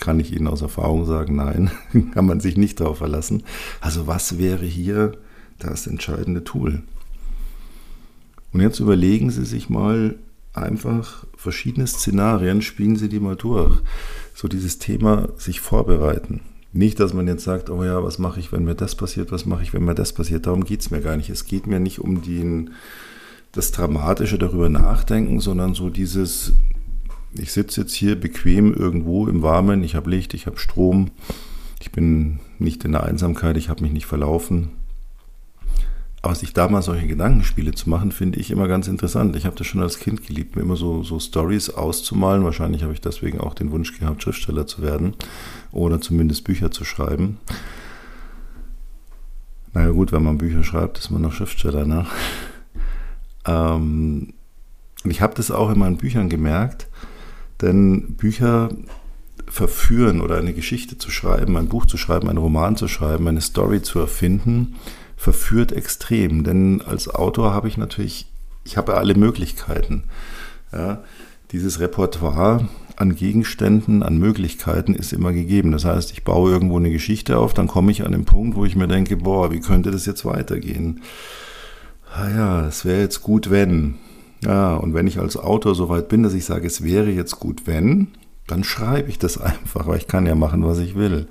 kann 0.00 0.18
ich 0.18 0.32
Ihnen 0.32 0.48
aus 0.48 0.62
Erfahrung 0.62 1.04
sagen, 1.04 1.36
nein, 1.36 1.70
kann 2.14 2.24
man 2.24 2.40
sich 2.40 2.56
nicht 2.56 2.80
darauf 2.80 2.96
verlassen. 2.96 3.42
Also 3.82 4.06
was 4.06 4.38
wäre 4.38 4.64
hier 4.64 5.18
das 5.58 5.86
entscheidende 5.86 6.44
Tool? 6.44 6.82
Und 8.54 8.62
jetzt 8.62 8.80
überlegen 8.80 9.30
Sie 9.30 9.44
sich 9.44 9.68
mal 9.68 10.14
einfach 10.54 11.26
verschiedene 11.36 11.86
Szenarien, 11.86 12.62
spielen 12.62 12.96
Sie 12.96 13.08
die 13.08 13.20
mal 13.20 13.36
durch. 13.36 13.76
So 14.34 14.48
dieses 14.48 14.78
Thema 14.78 15.28
sich 15.36 15.60
vorbereiten. 15.60 16.40
Nicht, 16.72 16.98
dass 16.98 17.14
man 17.14 17.28
jetzt 17.28 17.44
sagt, 17.44 17.70
oh 17.70 17.84
ja, 17.84 18.02
was 18.02 18.18
mache 18.18 18.40
ich, 18.40 18.50
wenn 18.50 18.64
mir 18.64 18.74
das 18.74 18.96
passiert, 18.96 19.30
was 19.30 19.46
mache 19.46 19.62
ich, 19.62 19.72
wenn 19.72 19.84
mir 19.84 19.94
das 19.94 20.12
passiert. 20.12 20.46
Darum 20.46 20.64
geht 20.64 20.80
es 20.80 20.90
mir 20.90 21.00
gar 21.00 21.16
nicht. 21.16 21.30
Es 21.30 21.44
geht 21.44 21.66
mir 21.66 21.78
nicht 21.78 22.00
um 22.00 22.22
den, 22.22 22.70
das 23.52 23.70
Dramatische 23.70 24.38
darüber 24.38 24.68
nachdenken, 24.68 25.38
sondern 25.38 25.74
so 25.74 25.88
dieses, 25.88 26.52
ich 27.34 27.52
sitze 27.52 27.82
jetzt 27.82 27.94
hier 27.94 28.18
bequem 28.18 28.74
irgendwo 28.74 29.28
im 29.28 29.42
Warmen, 29.42 29.84
ich 29.84 29.94
habe 29.94 30.10
Licht, 30.10 30.34
ich 30.34 30.46
habe 30.46 30.58
Strom, 30.58 31.10
ich 31.80 31.92
bin 31.92 32.40
nicht 32.58 32.84
in 32.84 32.92
der 32.92 33.04
Einsamkeit, 33.04 33.56
ich 33.56 33.68
habe 33.68 33.82
mich 33.82 33.92
nicht 33.92 34.06
verlaufen. 34.06 34.70
Aber 36.24 36.34
sich 36.34 36.54
da 36.54 36.68
mal 36.68 36.80
solche 36.80 37.06
Gedankenspiele 37.06 37.72
zu 37.72 37.90
machen, 37.90 38.10
finde 38.10 38.40
ich 38.40 38.50
immer 38.50 38.66
ganz 38.66 38.88
interessant. 38.88 39.36
Ich 39.36 39.44
habe 39.44 39.56
das 39.56 39.66
schon 39.66 39.82
als 39.82 39.98
Kind 39.98 40.26
geliebt, 40.26 40.56
mir 40.56 40.62
immer 40.62 40.74
so, 40.74 41.02
so 41.02 41.20
Stories 41.20 41.68
auszumalen. 41.68 42.44
Wahrscheinlich 42.44 42.82
habe 42.82 42.94
ich 42.94 43.02
deswegen 43.02 43.40
auch 43.40 43.52
den 43.52 43.70
Wunsch 43.72 43.98
gehabt, 43.98 44.22
Schriftsteller 44.22 44.66
zu 44.66 44.80
werden 44.80 45.12
oder 45.70 46.00
zumindest 46.00 46.44
Bücher 46.44 46.70
zu 46.70 46.86
schreiben. 46.86 47.36
Naja 49.74 49.90
gut, 49.90 50.12
wenn 50.12 50.22
man 50.22 50.38
Bücher 50.38 50.64
schreibt, 50.64 50.96
ist 50.96 51.10
man 51.10 51.20
noch 51.20 51.32
Schriftsteller, 51.32 51.84
ne? 51.84 52.06
Ähm, 53.46 54.32
ich 55.04 55.20
habe 55.20 55.34
das 55.34 55.50
auch 55.50 55.68
in 55.70 55.78
meinen 55.78 55.98
Büchern 55.98 56.30
gemerkt, 56.30 56.88
denn 57.60 58.14
Bücher 58.16 58.70
verführen 59.46 60.22
oder 60.22 60.38
eine 60.38 60.54
Geschichte 60.54 60.96
zu 60.96 61.10
schreiben, 61.10 61.58
ein 61.58 61.68
Buch 61.68 61.84
zu 61.84 61.98
schreiben, 61.98 62.30
einen 62.30 62.38
Roman 62.38 62.78
zu 62.78 62.88
schreiben, 62.88 63.28
eine 63.28 63.42
Story 63.42 63.82
zu 63.82 63.98
erfinden, 63.98 64.76
verführt 65.16 65.72
extrem. 65.72 66.44
Denn 66.44 66.82
als 66.82 67.08
Autor 67.08 67.52
habe 67.52 67.68
ich 67.68 67.76
natürlich, 67.76 68.26
ich 68.64 68.76
habe 68.76 68.94
alle 68.96 69.14
Möglichkeiten. 69.14 70.04
Ja, 70.72 71.02
dieses 71.52 71.78
Repertoire 71.80 72.68
an 72.96 73.14
Gegenständen, 73.16 74.02
an 74.02 74.18
Möglichkeiten 74.18 74.94
ist 74.94 75.12
immer 75.12 75.32
gegeben. 75.32 75.72
Das 75.72 75.84
heißt, 75.84 76.12
ich 76.12 76.24
baue 76.24 76.50
irgendwo 76.50 76.78
eine 76.78 76.90
Geschichte 76.90 77.38
auf, 77.38 77.54
dann 77.54 77.66
komme 77.66 77.90
ich 77.90 78.04
an 78.04 78.12
den 78.12 78.24
Punkt, 78.24 78.56
wo 78.56 78.64
ich 78.64 78.76
mir 78.76 78.88
denke, 78.88 79.16
boah, 79.16 79.50
wie 79.50 79.60
könnte 79.60 79.90
das 79.90 80.06
jetzt 80.06 80.24
weitergehen? 80.24 81.00
Ah 82.14 82.30
ja, 82.30 82.66
es 82.66 82.84
wäre 82.84 83.00
jetzt 83.00 83.22
gut, 83.22 83.50
wenn. 83.50 83.96
Ja, 84.44 84.74
und 84.74 84.94
wenn 84.94 85.06
ich 85.06 85.18
als 85.18 85.36
Autor 85.36 85.74
so 85.74 85.88
weit 85.88 86.08
bin, 86.08 86.22
dass 86.22 86.34
ich 86.34 86.44
sage, 86.44 86.66
es 86.66 86.82
wäre 86.82 87.10
jetzt 87.10 87.40
gut, 87.40 87.66
wenn, 87.66 88.08
dann 88.46 88.62
schreibe 88.62 89.08
ich 89.08 89.18
das 89.18 89.38
einfach, 89.40 89.86
weil 89.86 89.98
ich 89.98 90.06
kann 90.06 90.26
ja 90.26 90.34
machen, 90.34 90.64
was 90.64 90.78
ich 90.78 90.94
will. 90.94 91.26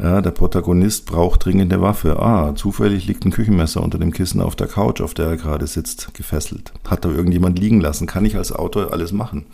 Ja, 0.00 0.22
der 0.22 0.30
Protagonist 0.30 1.06
braucht 1.06 1.44
dringend 1.44 1.72
eine 1.72 1.82
Waffe. 1.82 2.20
Ah, 2.20 2.54
zufällig 2.54 3.06
liegt 3.06 3.24
ein 3.24 3.32
Küchenmesser 3.32 3.82
unter 3.82 3.98
dem 3.98 4.12
Kissen 4.12 4.40
auf 4.40 4.54
der 4.54 4.68
Couch, 4.68 5.00
auf 5.00 5.12
der 5.12 5.26
er 5.26 5.36
gerade 5.36 5.66
sitzt, 5.66 6.14
gefesselt. 6.14 6.72
Hat 6.86 7.04
da 7.04 7.08
irgendjemand 7.08 7.58
liegen 7.58 7.80
lassen? 7.80 8.06
Kann 8.06 8.24
ich 8.24 8.36
als 8.36 8.52
Autor 8.52 8.92
alles 8.92 9.10
machen? 9.10 9.46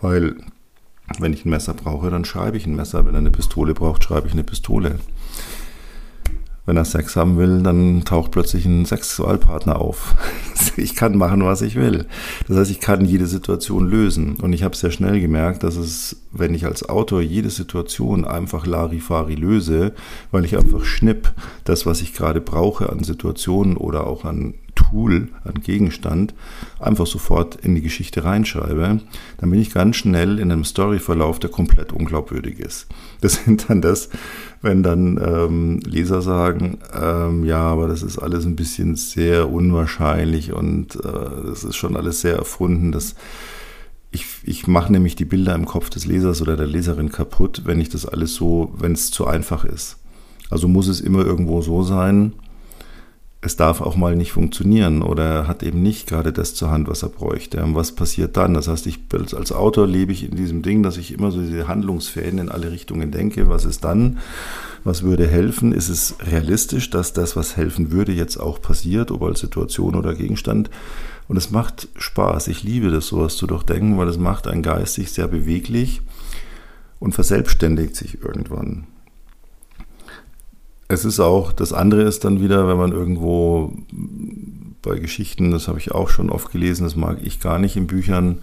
Weil, 0.00 0.36
wenn 1.18 1.32
ich 1.32 1.44
ein 1.44 1.50
Messer 1.50 1.74
brauche, 1.74 2.10
dann 2.10 2.24
schreibe 2.24 2.56
ich 2.56 2.66
ein 2.66 2.76
Messer. 2.76 3.04
Wenn 3.04 3.14
er 3.14 3.18
eine 3.18 3.32
Pistole 3.32 3.74
braucht, 3.74 4.04
schreibe 4.04 4.28
ich 4.28 4.34
eine 4.34 4.44
Pistole. 4.44 5.00
Wenn 6.70 6.76
er 6.76 6.84
Sex 6.84 7.16
haben 7.16 7.36
will, 7.36 7.64
dann 7.64 8.04
taucht 8.04 8.30
plötzlich 8.30 8.64
ein 8.64 8.84
Sexualpartner 8.84 9.80
auf. 9.80 10.14
Ich 10.76 10.94
kann 10.94 11.16
machen, 11.16 11.42
was 11.44 11.62
ich 11.62 11.74
will. 11.74 12.06
Das 12.46 12.56
heißt, 12.56 12.70
ich 12.70 12.80
kann 12.80 13.04
jede 13.04 13.26
Situation 13.26 13.88
lösen. 13.88 14.36
Und 14.36 14.52
ich 14.52 14.62
habe 14.62 14.76
sehr 14.76 14.90
schnell 14.90 15.20
gemerkt, 15.20 15.64
dass 15.64 15.76
es, 15.76 16.16
wenn 16.32 16.54
ich 16.54 16.64
als 16.64 16.88
Autor 16.88 17.22
jede 17.22 17.50
Situation 17.50 18.24
einfach 18.24 18.66
Larifari 18.66 19.34
löse, 19.34 19.94
weil 20.30 20.44
ich 20.44 20.56
einfach 20.56 20.84
schnipp 20.84 21.32
das, 21.64 21.86
was 21.86 22.02
ich 22.02 22.14
gerade 22.14 22.40
brauche 22.40 22.90
an 22.90 23.02
Situationen 23.02 23.76
oder 23.76 24.06
auch 24.06 24.24
an 24.24 24.54
Tool, 24.74 25.28
an 25.44 25.62
Gegenstand, 25.62 26.34
einfach 26.78 27.06
sofort 27.06 27.56
in 27.56 27.74
die 27.74 27.82
Geschichte 27.82 28.24
reinschreibe, 28.24 29.00
dann 29.38 29.50
bin 29.50 29.60
ich 29.60 29.72
ganz 29.72 29.96
schnell 29.96 30.38
in 30.38 30.50
einem 30.50 30.64
Storyverlauf, 30.64 31.38
der 31.38 31.50
komplett 31.50 31.92
unglaubwürdig 31.92 32.60
ist. 32.60 32.86
Das 33.20 33.44
sind 33.44 33.68
dann 33.68 33.82
das, 33.82 34.08
wenn 34.62 34.82
dann 34.82 35.18
ähm, 35.22 35.80
Leser 35.84 36.20
sagen, 36.20 36.78
ähm, 36.94 37.44
ja, 37.44 37.60
aber 37.60 37.88
das 37.88 38.02
ist 38.02 38.18
alles 38.18 38.44
ein 38.44 38.56
bisschen 38.56 38.96
sehr 38.96 39.50
unwahrscheinlich 39.50 40.52
und 40.52 40.96
äh, 40.96 41.46
das 41.46 41.64
ist 41.64 41.76
schon 41.76 41.96
alles 41.96 42.20
sehr 42.20 42.36
erfunden. 42.36 42.92
Das, 42.92 43.14
ich, 44.10 44.26
ich 44.44 44.66
mache 44.66 44.92
nämlich 44.92 45.16
die 45.16 45.24
Bilder 45.24 45.54
im 45.54 45.64
Kopf 45.64 45.88
des 45.88 46.04
Lesers 46.04 46.42
oder 46.42 46.56
der 46.56 46.66
Leserin 46.66 47.10
kaputt, 47.10 47.62
wenn 47.64 47.80
ich 47.80 47.88
das 47.88 48.04
alles 48.04 48.34
so, 48.34 48.74
wenn 48.76 48.92
es 48.92 49.10
zu 49.10 49.26
einfach 49.26 49.64
ist. 49.64 49.96
Also 50.50 50.68
muss 50.68 50.88
es 50.88 51.00
immer 51.00 51.24
irgendwo 51.24 51.62
so 51.62 51.82
sein, 51.82 52.32
es 53.42 53.56
darf 53.56 53.80
auch 53.80 53.96
mal 53.96 54.16
nicht 54.16 54.32
funktionieren 54.32 55.00
oder 55.00 55.24
er 55.24 55.48
hat 55.48 55.62
eben 55.62 55.82
nicht 55.82 56.06
gerade 56.06 56.30
das 56.30 56.54
zur 56.54 56.70
Hand, 56.70 56.88
was 56.88 57.02
er 57.02 57.08
bräuchte. 57.08 57.62
Und 57.64 57.74
was 57.74 57.92
passiert 57.92 58.36
dann? 58.36 58.52
Das 58.52 58.68
heißt, 58.68 58.86
ich 58.86 58.98
als 59.34 59.52
Autor 59.52 59.86
lebe 59.86 60.12
ich 60.12 60.24
in 60.24 60.36
diesem 60.36 60.60
Ding, 60.60 60.82
dass 60.82 60.98
ich 60.98 61.12
immer 61.12 61.30
so 61.30 61.40
diese 61.40 61.66
Handlungsfäden 61.66 62.38
in 62.38 62.48
alle 62.50 62.70
Richtungen 62.70 63.10
denke. 63.10 63.48
Was 63.48 63.64
ist 63.64 63.82
dann? 63.82 64.18
Was 64.84 65.02
würde 65.02 65.26
helfen? 65.26 65.72
Ist 65.72 65.88
es 65.88 66.16
realistisch, 66.20 66.90
dass 66.90 67.14
das, 67.14 67.34
was 67.34 67.56
helfen 67.56 67.90
würde, 67.92 68.12
jetzt 68.12 68.36
auch 68.36 68.60
passiert, 68.60 69.10
ob 69.10 69.22
als 69.22 69.40
Situation 69.40 69.94
oder 69.94 70.14
Gegenstand? 70.14 70.68
Und 71.26 71.38
es 71.38 71.50
macht 71.50 71.88
Spaß. 71.96 72.48
Ich 72.48 72.62
liebe 72.62 72.90
das, 72.90 73.06
sowas 73.06 73.36
zu 73.36 73.46
durchdenken, 73.46 73.96
weil 73.96 74.08
es 74.08 74.18
macht 74.18 74.48
einen 74.48 74.62
geistig 74.62 75.12
sehr 75.12 75.28
beweglich 75.28 76.02
und 76.98 77.14
verselbstständigt 77.14 77.96
sich 77.96 78.22
irgendwann 78.22 78.86
es 80.90 81.04
ist 81.04 81.20
auch, 81.20 81.52
das 81.52 81.72
andere 81.72 82.02
ist 82.02 82.24
dann 82.24 82.42
wieder, 82.42 82.66
wenn 82.66 82.76
man 82.76 82.90
irgendwo 82.90 83.72
bei 84.82 84.98
Geschichten, 84.98 85.52
das 85.52 85.68
habe 85.68 85.78
ich 85.78 85.92
auch 85.92 86.08
schon 86.08 86.30
oft 86.30 86.50
gelesen, 86.50 86.82
das 86.82 86.96
mag 86.96 87.18
ich 87.22 87.38
gar 87.38 87.60
nicht 87.60 87.76
in 87.76 87.86
Büchern. 87.86 88.38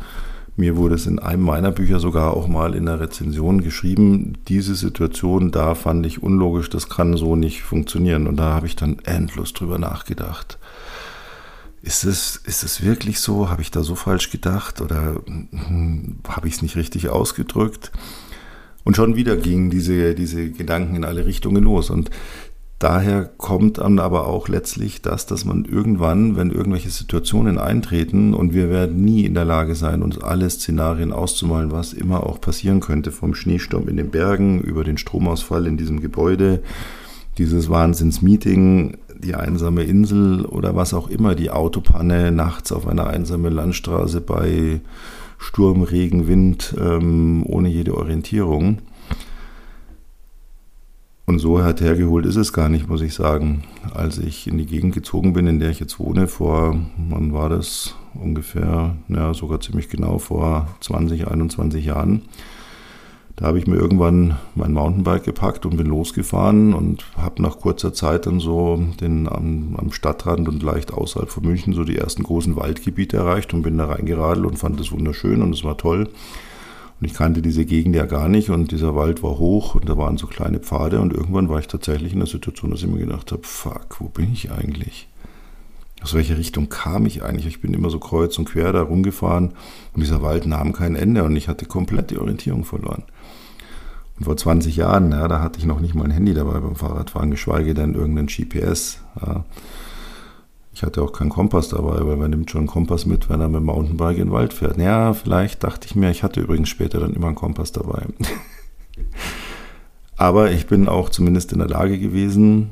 Mir 0.55 0.77
wurde 0.77 0.95
es 0.95 1.07
in 1.07 1.19
einem 1.19 1.43
meiner 1.43 1.71
Bücher 1.71 1.99
sogar 1.99 2.33
auch 2.33 2.47
mal 2.47 2.73
in 2.73 2.85
der 2.85 3.01
Rezension 3.01 3.61
geschrieben, 3.61 4.37
diese 4.47 4.75
Situation 4.75 5.51
da 5.51 5.75
fand 5.75 6.05
ich 6.05 6.23
unlogisch, 6.23 6.69
das 6.69 6.87
kann 6.87 7.17
so 7.17 7.35
nicht 7.35 7.63
funktionieren. 7.63 8.27
Und 8.27 8.37
da 8.37 8.53
habe 8.53 8.65
ich 8.65 8.77
dann 8.77 8.99
endlos 9.03 9.51
drüber 9.51 9.77
nachgedacht. 9.77 10.57
Ist 11.81 12.05
es, 12.05 12.37
ist 12.37 12.63
es 12.63 12.81
wirklich 12.81 13.19
so? 13.19 13.49
Habe 13.49 13.61
ich 13.61 13.71
da 13.71 13.83
so 13.83 13.95
falsch 13.95 14.31
gedacht 14.31 14.79
oder 14.79 15.21
hm, 15.25 16.19
habe 16.27 16.47
ich 16.47 16.55
es 16.55 16.61
nicht 16.61 16.77
richtig 16.77 17.09
ausgedrückt? 17.09 17.91
Und 18.87 18.95
schon 18.95 19.17
wieder 19.17 19.35
gingen 19.35 19.69
diese, 19.69 20.15
diese 20.15 20.49
Gedanken 20.49 20.95
in 20.95 21.03
alle 21.03 21.25
Richtungen 21.25 21.61
los. 21.61 21.89
Und 21.89 22.09
daher 22.79 23.25
kommt 23.25 23.79
dann 23.79 23.99
aber 23.99 24.27
auch 24.27 24.47
letztlich 24.47 25.01
das, 25.01 25.25
dass 25.25 25.43
man 25.43 25.65
irgendwann, 25.65 26.37
wenn 26.37 26.51
irgendwelche 26.51 26.89
Situationen 26.89 27.57
eintreten, 27.57 28.33
und 28.33 28.53
wir 28.53 28.69
werden 28.69 29.03
nie 29.03 29.25
in 29.25 29.33
der 29.33 29.43
Lage 29.43 29.75
sein, 29.75 30.01
uns 30.01 30.17
alle 30.17 30.49
Szenarien 30.49 31.11
auszumalen, 31.11 31.73
was 31.73 31.91
immer 31.91 32.25
auch 32.25 32.39
passieren 32.39 32.79
könnte, 32.79 33.11
vom 33.11 33.35
Schneesturm 33.35 33.89
in 33.89 33.97
den 33.97 34.09
Bergen 34.09 34.61
über 34.61 34.85
den 34.85 34.97
Stromausfall 34.97 35.67
in 35.67 35.75
diesem 35.75 35.99
Gebäude, 35.99 36.63
dieses 37.37 37.69
Wahnsinnsmeeting, 37.69 38.99
die 39.19 39.35
einsame 39.35 39.83
Insel 39.83 40.45
oder 40.45 40.77
was 40.77 40.93
auch 40.93 41.09
immer, 41.09 41.35
die 41.35 41.49
Autopanne 41.49 42.31
nachts 42.31 42.71
auf 42.71 42.87
einer 42.87 43.07
einsamen 43.07 43.51
Landstraße 43.51 44.21
bei 44.21 44.79
Sturm, 45.37 45.83
Regen, 45.83 46.27
Wind, 46.27 46.75
ähm, 46.79 47.43
ohne 47.45 47.69
jede 47.69 47.95
Orientierung. 47.95 48.79
Und 51.25 51.39
so 51.39 51.61
hergeholt 51.61 52.25
ist 52.25 52.37
es 52.37 52.53
gar 52.53 52.69
nicht, 52.69 52.87
muss 52.87 53.01
ich 53.01 53.13
sagen. 53.13 53.63
Als 53.93 54.17
ich 54.17 54.47
in 54.47 54.57
die 54.57 54.65
Gegend 54.65 54.93
gezogen 54.93 55.33
bin, 55.33 55.45
in 55.45 55.59
der 55.59 55.71
ich 55.71 55.79
jetzt 55.81 55.99
wohne, 55.99 56.27
vor, 56.27 56.79
wann 57.09 57.33
war 57.33 57.49
das? 57.49 57.95
Ungefähr, 58.13 58.95
ja, 59.09 59.33
sogar 59.33 59.59
ziemlich 59.59 59.89
genau 59.89 60.19
vor 60.19 60.69
20, 60.79 61.27
21 61.27 61.83
Jahren, 61.83 62.21
da 63.37 63.45
habe 63.45 63.59
ich 63.59 63.67
mir 63.67 63.75
irgendwann 63.75 64.35
mein 64.55 64.73
Mountainbike 64.73 65.23
gepackt 65.23 65.67
und 65.67 65.77
bin 65.77 65.85
losgefahren 65.85 66.73
und 66.73 67.05
habe 67.15 67.39
nach 67.43 67.59
kurzer 67.59 67.93
Zeit 67.93 68.25
dann 68.25 68.39
so 68.39 68.83
den 68.99 69.29
am, 69.29 69.75
am, 69.77 69.91
Stadtrand 69.91 70.49
und 70.49 70.63
leicht 70.63 70.91
außerhalb 70.91 71.29
von 71.29 71.45
München 71.45 71.73
so 71.73 71.83
die 71.83 71.97
ersten 71.97 72.23
großen 72.23 72.55
Waldgebiete 72.55 73.15
erreicht 73.15 73.53
und 73.53 73.61
bin 73.61 73.77
da 73.77 73.85
reingeradelt 73.85 74.47
und 74.47 74.57
fand 74.57 74.79
es 74.81 74.91
wunderschön 74.91 75.43
und 75.43 75.53
es 75.53 75.63
war 75.63 75.77
toll. 75.77 76.09
Und 76.99 77.05
ich 77.05 77.13
kannte 77.13 77.43
diese 77.43 77.63
Gegend 77.63 77.95
ja 77.95 78.05
gar 78.05 78.27
nicht 78.27 78.49
und 78.49 78.71
dieser 78.71 78.95
Wald 78.95 79.21
war 79.21 79.37
hoch 79.37 79.75
und 79.75 79.87
da 79.87 79.99
waren 79.99 80.17
so 80.17 80.25
kleine 80.25 80.57
Pfade 80.57 80.99
und 80.99 81.13
irgendwann 81.13 81.47
war 81.47 81.59
ich 81.59 81.67
tatsächlich 81.67 82.13
in 82.13 82.19
der 82.19 82.27
Situation, 82.27 82.71
dass 82.71 82.81
ich 82.81 82.87
mir 82.87 82.97
gedacht 82.97 83.31
habe, 83.31 83.43
fuck, 83.43 83.97
wo 83.99 84.09
bin 84.09 84.33
ich 84.33 84.51
eigentlich? 84.51 85.07
Aus 86.07 86.13
welcher 86.13 86.37
Richtung 86.37 86.69
kam 86.69 87.05
ich 87.05 87.21
eigentlich? 87.21 87.47
Ich 87.47 87.59
bin 87.59 87.73
immer 87.73 87.89
so 87.89 87.99
kreuz 87.99 88.39
und 88.39 88.45
quer 88.45 88.71
da 88.71 88.81
rumgefahren 88.81 89.49
und 89.93 89.99
dieser 90.01 90.21
Wald 90.21 90.45
nahm 90.45 90.71
kein 90.71 90.95
Ende 90.95 91.25
und 91.25 91.35
ich 91.35 91.49
hatte 91.49 91.65
komplett 91.65 92.11
die 92.11 92.17
Orientierung 92.17 92.63
verloren. 92.63 93.03
Und 94.17 94.23
vor 94.23 94.37
20 94.37 94.77
Jahren, 94.77 95.11
ja, 95.11 95.27
da 95.27 95.41
hatte 95.41 95.59
ich 95.59 95.65
noch 95.65 95.81
nicht 95.81 95.95
mal 95.95 96.05
ein 96.05 96.11
Handy 96.11 96.33
dabei 96.33 96.61
beim 96.61 96.77
Fahrradfahren, 96.77 97.29
geschweige 97.29 97.73
denn 97.73 97.93
irgendein 97.93 98.27
GPS. 98.27 99.01
Ja. 99.21 99.43
Ich 100.73 100.81
hatte 100.83 101.01
auch 101.01 101.11
keinen 101.11 101.29
Kompass 101.29 101.67
dabei, 101.67 101.99
weil 102.07 102.15
man 102.15 102.29
nimmt 102.29 102.49
schon 102.49 102.59
einen 102.59 102.67
Kompass 102.67 103.05
mit, 103.05 103.29
wenn 103.29 103.41
er 103.41 103.49
mit 103.49 103.57
dem 103.57 103.65
Mountainbike 103.65 104.19
in 104.19 104.27
den 104.27 104.31
Wald 104.31 104.53
fährt. 104.53 104.77
Ja, 104.77 105.11
vielleicht 105.11 105.65
dachte 105.65 105.87
ich 105.87 105.95
mir, 105.95 106.09
ich 106.09 106.23
hatte 106.23 106.39
übrigens 106.39 106.69
später 106.69 107.01
dann 107.01 107.15
immer 107.15 107.27
einen 107.27 107.35
Kompass 107.35 107.73
dabei. 107.73 108.05
Aber 110.15 110.51
ich 110.51 110.67
bin 110.67 110.87
auch 110.87 111.09
zumindest 111.09 111.51
in 111.51 111.59
der 111.59 111.67
Lage 111.67 111.99
gewesen, 111.99 112.69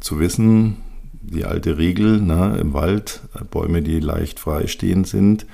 zu 0.00 0.18
wissen, 0.18 0.78
die 1.30 1.44
alte 1.44 1.78
Regel 1.78 2.20
ne, 2.20 2.58
im 2.60 2.72
Wald, 2.72 3.22
Bäume, 3.50 3.82
die 3.82 4.00
leicht 4.00 4.40
freistehend 4.40 5.06
sind, 5.06 5.46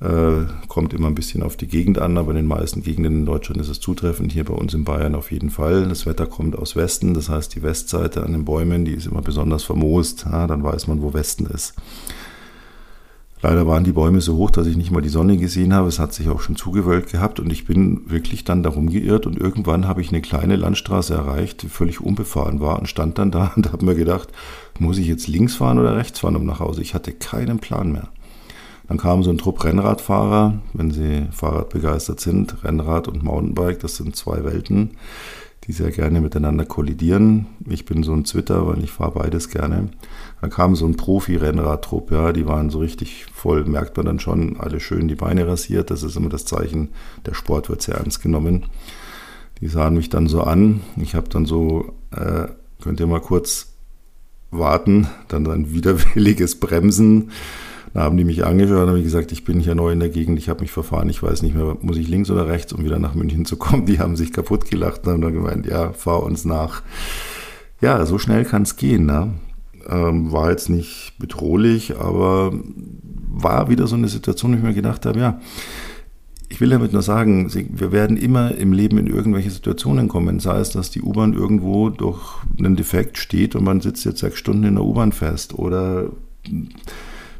äh, 0.00 0.46
kommt 0.68 0.92
immer 0.94 1.06
ein 1.06 1.14
bisschen 1.14 1.42
auf 1.42 1.56
die 1.56 1.68
Gegend 1.68 1.98
an, 1.98 2.18
aber 2.18 2.30
in 2.30 2.36
den 2.36 2.46
meisten 2.46 2.82
Gegenden 2.82 3.18
in 3.18 3.26
Deutschland 3.26 3.60
ist 3.60 3.68
es 3.68 3.78
zutreffend. 3.80 4.32
Hier 4.32 4.44
bei 4.44 4.54
uns 4.54 4.74
in 4.74 4.84
Bayern 4.84 5.14
auf 5.14 5.30
jeden 5.30 5.50
Fall. 5.50 5.88
Das 5.88 6.06
Wetter 6.06 6.26
kommt 6.26 6.58
aus 6.58 6.74
Westen, 6.74 7.14
das 7.14 7.28
heißt 7.28 7.54
die 7.54 7.62
Westseite 7.62 8.24
an 8.24 8.32
den 8.32 8.44
Bäumen, 8.44 8.84
die 8.84 8.92
ist 8.92 9.06
immer 9.06 9.22
besonders 9.22 9.62
vermoost. 9.62 10.26
Ja, 10.30 10.46
dann 10.46 10.64
weiß 10.64 10.88
man, 10.88 11.02
wo 11.02 11.14
Westen 11.14 11.46
ist. 11.46 11.74
Leider 13.42 13.66
waren 13.66 13.82
die 13.82 13.92
Bäume 13.92 14.20
so 14.20 14.36
hoch, 14.36 14.52
dass 14.52 14.68
ich 14.68 14.76
nicht 14.76 14.92
mal 14.92 15.02
die 15.02 15.08
Sonne 15.08 15.36
gesehen 15.36 15.74
habe. 15.74 15.88
Es 15.88 15.98
hat 15.98 16.14
sich 16.14 16.28
auch 16.28 16.40
schon 16.40 16.54
zugewölkt 16.54 17.10
gehabt 17.10 17.40
und 17.40 17.52
ich 17.52 17.64
bin 17.64 18.08
wirklich 18.08 18.44
dann 18.44 18.62
darum 18.62 18.88
geirrt 18.88 19.26
und 19.26 19.36
irgendwann 19.36 19.88
habe 19.88 20.00
ich 20.00 20.10
eine 20.10 20.22
kleine 20.22 20.54
Landstraße 20.54 21.12
erreicht, 21.12 21.62
die 21.62 21.68
völlig 21.68 22.00
unbefahren 22.00 22.60
war 22.60 22.78
und 22.78 22.88
stand 22.88 23.18
dann 23.18 23.32
da 23.32 23.52
und 23.56 23.72
habe 23.72 23.84
mir 23.84 23.96
gedacht, 23.96 24.28
muss 24.78 24.98
ich 24.98 25.08
jetzt 25.08 25.26
links 25.26 25.56
fahren 25.56 25.80
oder 25.80 25.96
rechts 25.96 26.20
fahren 26.20 26.36
um 26.36 26.46
nach 26.46 26.60
Hause? 26.60 26.82
Ich 26.82 26.94
hatte 26.94 27.12
keinen 27.12 27.58
Plan 27.58 27.90
mehr. 27.90 28.08
Dann 28.86 28.98
kam 28.98 29.24
so 29.24 29.30
ein 29.30 29.38
Trupp 29.38 29.64
Rennradfahrer, 29.64 30.60
wenn 30.72 30.92
Sie 30.92 31.26
Fahrrad 31.32 31.70
begeistert 31.70 32.20
sind, 32.20 32.62
Rennrad 32.62 33.08
und 33.08 33.24
Mountainbike, 33.24 33.80
das 33.80 33.96
sind 33.96 34.14
zwei 34.14 34.44
Welten, 34.44 34.90
die 35.64 35.72
sehr 35.72 35.90
gerne 35.90 36.20
miteinander 36.20 36.64
kollidieren. 36.64 37.46
Ich 37.68 37.86
bin 37.86 38.02
so 38.02 38.12
ein 38.12 38.24
Twitter, 38.24 38.66
weil 38.68 38.84
ich 38.84 38.90
fahre 38.90 39.12
beides 39.12 39.48
gerne. 39.48 39.88
Dann 40.42 40.50
kam 40.50 40.74
so 40.74 40.86
ein 40.86 40.96
Profi-Rennradtrupp, 40.96 42.10
ja, 42.10 42.32
die 42.32 42.46
waren 42.46 42.68
so 42.68 42.80
richtig 42.80 43.26
voll, 43.32 43.64
merkt 43.64 43.96
man 43.96 44.06
dann 44.06 44.18
schon, 44.18 44.58
alle 44.58 44.80
schön 44.80 45.06
die 45.06 45.14
Beine 45.14 45.46
rasiert. 45.46 45.92
Das 45.92 46.02
ist 46.02 46.16
immer 46.16 46.30
das 46.30 46.44
Zeichen, 46.44 46.88
der 47.24 47.34
Sport 47.34 47.68
wird 47.68 47.80
sehr 47.80 47.94
ernst 47.94 48.20
genommen. 48.22 48.66
Die 49.60 49.68
sahen 49.68 49.94
mich 49.94 50.10
dann 50.10 50.26
so 50.26 50.42
an. 50.42 50.80
Ich 50.96 51.14
habe 51.14 51.28
dann 51.28 51.46
so, 51.46 51.94
äh, 52.10 52.48
könnt 52.82 52.98
ihr 52.98 53.06
mal 53.06 53.20
kurz 53.20 53.74
warten, 54.50 55.06
dann 55.28 55.46
ein 55.46 55.72
widerwilliges 55.72 56.58
Bremsen 56.58 57.30
Da 57.94 58.02
haben 58.02 58.16
die 58.16 58.24
mich 58.24 58.44
angeschaut 58.44 58.82
und 58.82 58.88
habe 58.88 59.02
gesagt, 59.02 59.30
ich 59.30 59.44
bin 59.44 59.60
hier 59.60 59.76
neu 59.76 59.92
in 59.92 60.00
der 60.00 60.08
Gegend, 60.08 60.40
ich 60.40 60.48
habe 60.48 60.62
mich 60.62 60.72
verfahren, 60.72 61.08
ich 61.08 61.22
weiß 61.22 61.42
nicht 61.42 61.54
mehr, 61.54 61.76
muss 61.82 61.98
ich 61.98 62.08
links 62.08 62.30
oder 62.30 62.48
rechts, 62.48 62.72
um 62.72 62.84
wieder 62.84 62.98
nach 62.98 63.14
München 63.14 63.44
zu 63.44 63.56
kommen. 63.56 63.86
Die 63.86 64.00
haben 64.00 64.16
sich 64.16 64.32
kaputt 64.32 64.68
gelacht 64.68 65.06
und 65.06 65.12
haben 65.12 65.20
dann 65.20 65.34
gemeint, 65.34 65.66
ja, 65.66 65.92
fahr 65.92 66.24
uns 66.24 66.44
nach. 66.44 66.82
Ja, 67.80 68.04
so 68.06 68.18
schnell 68.18 68.44
kann 68.44 68.62
es 68.62 68.76
gehen. 68.76 69.06
Ne? 69.06 69.34
Ähm, 69.88 70.32
war 70.32 70.50
jetzt 70.50 70.68
nicht 70.68 71.14
bedrohlich, 71.18 71.96
aber 71.98 72.52
war 73.28 73.68
wieder 73.68 73.86
so 73.86 73.96
eine 73.96 74.08
Situation, 74.08 74.52
wo 74.52 74.56
ich 74.56 74.62
mir 74.62 74.74
gedacht 74.74 75.06
habe, 75.06 75.18
ja, 75.18 75.40
ich 76.52 76.60
will 76.60 76.68
damit 76.68 76.92
nur 76.92 77.00
sagen, 77.00 77.50
wir 77.54 77.92
werden 77.92 78.18
immer 78.18 78.54
im 78.54 78.74
Leben 78.74 78.98
in 78.98 79.06
irgendwelche 79.06 79.50
Situationen 79.50 80.08
kommen. 80.08 80.38
Sei 80.38 80.58
es, 80.58 80.70
dass 80.70 80.90
die 80.90 81.00
U-Bahn 81.00 81.32
irgendwo 81.32 81.88
durch 81.88 82.20
einen 82.58 82.76
Defekt 82.76 83.16
steht 83.16 83.56
und 83.56 83.64
man 83.64 83.80
sitzt 83.80 84.04
jetzt 84.04 84.20
sechs 84.20 84.38
Stunden 84.38 84.64
in 84.64 84.74
der 84.74 84.84
U-Bahn 84.84 85.12
fest 85.12 85.58
oder 85.58 86.10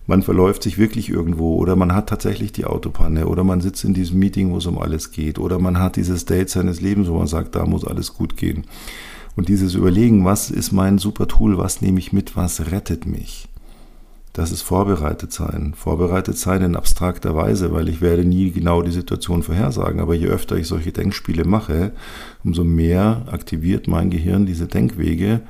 man 0.07 0.23
verläuft 0.23 0.63
sich 0.63 0.79
wirklich 0.79 1.11
irgendwo 1.11 1.57
oder 1.57 1.77
man 1.77 1.95
hat 1.95 2.09
tatsächlich 2.09 2.53
die 2.53 2.65
Autopanne 2.65 3.27
oder 3.27 3.45
man 3.45 3.61
sitzt 3.61 3.85
in 3.85 3.93
diesem 3.93 4.19
Meeting, 4.19 4.51
wo 4.51 4.57
es 4.57 4.67
um 4.67 4.79
alles 4.79 5.11
geht 5.11 5.39
oder 5.39 5.59
man 5.59 5.79
hat 5.79 5.97
dieses 5.97 6.25
Date 6.25 6.49
seines 6.49 6.81
Lebens, 6.81 7.09
wo 7.09 7.19
man 7.19 7.27
sagt, 7.27 7.55
da 7.55 7.67
muss 7.67 7.85
alles 7.85 8.15
gut 8.15 8.39
gehen. 8.39 8.65
Und 9.37 9.49
dieses 9.49 9.75
Überlegen, 9.75 10.25
was 10.25 10.51
ist 10.51 10.73
mein 10.73 10.99
super 10.99 11.27
Tool, 11.27 11.59
was 11.59 11.81
nehme 11.81 11.99
ich 11.99 12.13
mit, 12.13 12.37
was 12.37 12.71
rettet 12.71 13.07
mich? 13.07 13.49
das 14.33 14.51
ist 14.51 14.63
vorbereitet 14.63 15.33
sein. 15.33 15.75
Vorbereitet 15.77 16.39
sein 16.39 16.63
in 16.63 16.77
abstrakter 16.77 17.37
Weise, 17.37 17.73
weil 17.73 17.89
ich 17.89 18.01
werde 18.01 18.25
nie 18.25 18.51
genau 18.51 18.83
die 18.83 18.91
Situation 18.91 19.43
vorhersagen. 19.43 20.01
Aber 20.01 20.15
je 20.15 20.29
öfter 20.29 20.57
ich 20.57 20.67
solche 20.67 20.93
Denkspiele 20.93 21.45
mache, 21.45 21.93
umso 22.43 22.65
mehr 22.65 23.27
aktiviert 23.31 23.89
mein 23.89 24.09
Gehirn 24.09 24.47
diese 24.47 24.67
Denkwege 24.67 25.43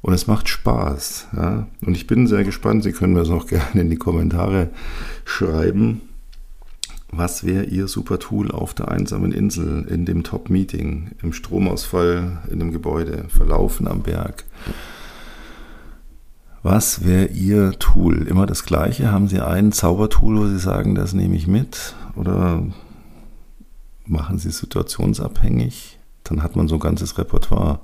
und 0.00 0.12
es 0.12 0.28
macht 0.28 0.48
Spaß. 0.48 1.28
Ja? 1.36 1.66
Und 1.84 1.96
ich 1.96 2.06
bin 2.06 2.28
sehr 2.28 2.44
gespannt, 2.44 2.84
Sie 2.84 2.92
können 2.92 3.14
mir 3.14 3.20
das 3.20 3.30
auch 3.30 3.46
gerne 3.48 3.80
in 3.80 3.90
die 3.90 3.96
Kommentare 3.96 4.70
schreiben. 5.24 6.02
Was 7.16 7.44
wäre 7.44 7.64
Ihr 7.64 7.86
super 7.86 8.18
Tool 8.18 8.50
auf 8.50 8.74
der 8.74 8.88
einsamen 8.88 9.30
Insel, 9.30 9.86
in 9.88 10.04
dem 10.04 10.24
Top-Meeting, 10.24 11.12
im 11.22 11.32
Stromausfall 11.32 12.38
in 12.50 12.58
dem 12.58 12.72
Gebäude, 12.72 13.26
Verlaufen 13.28 13.86
am 13.86 14.02
Berg? 14.02 14.44
Was 16.64 17.04
wäre 17.04 17.26
Ihr 17.26 17.78
Tool? 17.78 18.26
Immer 18.26 18.46
das 18.46 18.64
gleiche? 18.64 19.12
Haben 19.12 19.28
Sie 19.28 19.40
ein 19.40 19.70
Zaubertool, 19.70 20.38
wo 20.38 20.46
Sie 20.48 20.58
sagen, 20.58 20.96
das 20.96 21.12
nehme 21.12 21.36
ich 21.36 21.46
mit? 21.46 21.94
Oder 22.16 22.64
machen 24.06 24.38
Sie 24.38 24.48
es 24.48 24.58
situationsabhängig? 24.58 26.00
Dann 26.24 26.42
hat 26.42 26.56
man 26.56 26.66
so 26.66 26.74
ein 26.74 26.80
ganzes 26.80 27.16
Repertoire. 27.16 27.78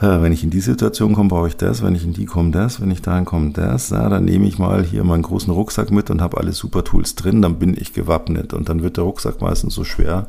Wenn 0.00 0.32
ich 0.32 0.42
in 0.42 0.50
die 0.50 0.60
Situation 0.60 1.14
komme, 1.14 1.28
brauche 1.28 1.48
ich 1.48 1.56
das. 1.56 1.82
Wenn 1.82 1.94
ich 1.94 2.04
in 2.04 2.14
die 2.14 2.24
komme, 2.24 2.52
das. 2.52 2.80
Wenn 2.80 2.90
ich 2.90 3.02
dahin 3.02 3.26
komme, 3.26 3.50
das. 3.50 3.90
Ja, 3.90 4.08
dann 4.08 4.24
nehme 4.24 4.46
ich 4.46 4.58
mal 4.58 4.82
hier 4.82 5.04
meinen 5.04 5.22
großen 5.22 5.52
Rucksack 5.52 5.90
mit 5.90 6.08
und 6.10 6.22
habe 6.22 6.38
alle 6.38 6.52
super 6.52 6.84
Tools 6.84 7.16
drin. 7.16 7.42
Dann 7.42 7.58
bin 7.58 7.76
ich 7.78 7.92
gewappnet. 7.92 8.54
Und 8.54 8.70
dann 8.70 8.82
wird 8.82 8.96
der 8.96 9.04
Rucksack 9.04 9.42
meistens 9.42 9.74
so 9.74 9.84
schwer, 9.84 10.28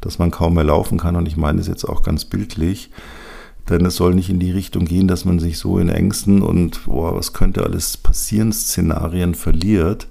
dass 0.00 0.20
man 0.20 0.30
kaum 0.30 0.54
mehr 0.54 0.64
laufen 0.64 0.98
kann. 0.98 1.16
Und 1.16 1.26
ich 1.26 1.36
meine 1.36 1.58
das 1.58 1.66
jetzt 1.66 1.84
auch 1.84 2.04
ganz 2.04 2.24
bildlich. 2.24 2.90
Denn 3.68 3.84
es 3.84 3.96
soll 3.96 4.14
nicht 4.14 4.30
in 4.30 4.38
die 4.38 4.52
Richtung 4.52 4.84
gehen, 4.84 5.08
dass 5.08 5.24
man 5.24 5.40
sich 5.40 5.58
so 5.58 5.78
in 5.78 5.90
Ängsten 5.90 6.40
und 6.40 6.84
boah, 6.86 7.14
was 7.14 7.34
könnte 7.34 7.64
alles 7.64 7.98
passieren, 7.98 8.52
Szenarien 8.52 9.34
verliert 9.34 10.08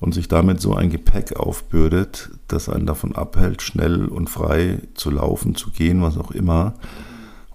und 0.00 0.14
sich 0.14 0.28
damit 0.28 0.62
so 0.62 0.74
ein 0.74 0.88
Gepäck 0.88 1.36
aufbürdet, 1.36 2.30
das 2.46 2.70
einen 2.70 2.86
davon 2.86 3.14
abhält, 3.14 3.60
schnell 3.60 4.06
und 4.06 4.30
frei 4.30 4.80
zu 4.94 5.10
laufen, 5.10 5.54
zu 5.54 5.70
gehen, 5.70 6.00
was 6.00 6.16
auch 6.16 6.30
immer, 6.30 6.74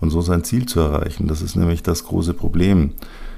und 0.04 0.12
so 0.12 0.22
sein 0.22 0.44
Ziel 0.44 0.68
zu 0.68 0.80
erreichen. 0.80 1.28
Das 1.28 1.42
ist 1.42 1.56
nämlich 1.56 1.82
das 1.82 2.04
große 2.04 2.34
Problem. 2.34 2.92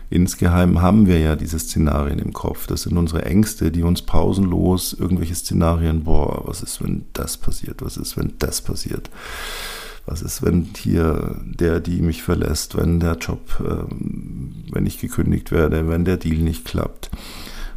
Insgeheim 0.10 0.82
haben 0.82 1.08
wir 1.08 1.20
ja 1.20 1.36
diese 1.36 1.58
Szenarien 1.58 2.20
im 2.20 2.34
Kopf. 2.34 2.68
Das 2.68 2.84
sind 2.84 2.98
unsere 2.98 3.24
Ängste, 3.26 3.72
die 3.72 3.84
uns 3.84 4.02
pausenlos 4.02 4.94
irgendwelche 4.94 5.36
Szenarien, 5.36 6.04
boah, 6.04 6.44
was 6.46 6.62
ist, 6.62 6.84
wenn 6.84 7.06
das 7.14 7.38
passiert? 7.38 7.82
Was 7.82 7.98
ist, 7.98 8.18
wenn 8.18 8.34
das 8.40 8.62
passiert? 8.62 9.10
was 10.06 10.22
ist, 10.22 10.44
wenn 10.44 10.70
hier 10.78 11.36
der, 11.44 11.80
die 11.80 12.02
mich 12.02 12.22
verlässt, 12.22 12.78
wenn 12.78 13.00
der 13.00 13.18
Job, 13.18 13.42
ähm, 13.60 14.54
wenn 14.72 14.86
ich 14.86 15.00
gekündigt 15.00 15.52
werde, 15.52 15.88
wenn 15.90 16.06
der 16.06 16.18
Deal 16.18 16.38
nicht 16.38 16.64
klappt, 16.64 17.10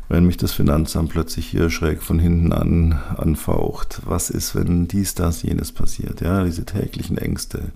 wenn 0.09 0.27
mich 0.27 0.39
das 0.39 0.53
Finanzamt 0.53 1.11
plötzlich 1.11 1.47
hier 1.47 1.69
schräg 1.69 2.03
von 2.03 2.19
hinten 2.19 2.53
an 2.53 2.99
anfaucht, 3.17 4.01
was 4.07 4.31
ist, 4.31 4.55
wenn 4.55 4.89
dies, 4.89 5.15
das, 5.15 5.43
jenes 5.43 5.73
passiert, 5.73 6.21
ja, 6.21 6.45
diese 6.45 6.65
täglichen 6.65 7.19
Ängste, 7.19 7.73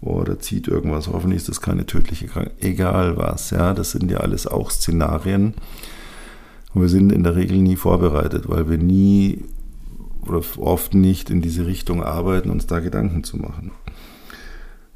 da 0.00 0.38
zieht 0.38 0.68
irgendwas, 0.68 1.08
hoffentlich 1.08 1.38
ist 1.38 1.48
das 1.48 1.60
keine 1.60 1.86
tödliche 1.86 2.26
Krankheit, 2.26 2.54
egal 2.60 3.16
was, 3.16 3.50
ja, 3.50 3.74
das 3.74 3.92
sind 3.92 4.10
ja 4.10 4.18
alles 4.18 4.46
auch 4.46 4.70
Szenarien. 4.70 5.54
Und 6.74 6.82
wir 6.82 6.88
sind 6.88 7.12
in 7.12 7.22
der 7.22 7.36
Regel 7.36 7.58
nie 7.58 7.76
vorbereitet, 7.76 8.48
weil 8.48 8.68
wir 8.68 8.78
nie 8.78 9.44
oder 10.26 10.42
oft 10.58 10.94
nicht 10.94 11.30
in 11.30 11.40
diese 11.40 11.66
Richtung 11.66 12.02
arbeiten, 12.02 12.50
uns 12.50 12.66
da 12.66 12.80
Gedanken 12.80 13.24
zu 13.24 13.36
machen. 13.36 13.70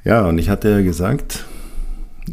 Ja, 0.04 0.26
und 0.26 0.38
ich 0.38 0.48
hatte 0.48 0.70
ja 0.70 0.80
gesagt, 0.80 1.44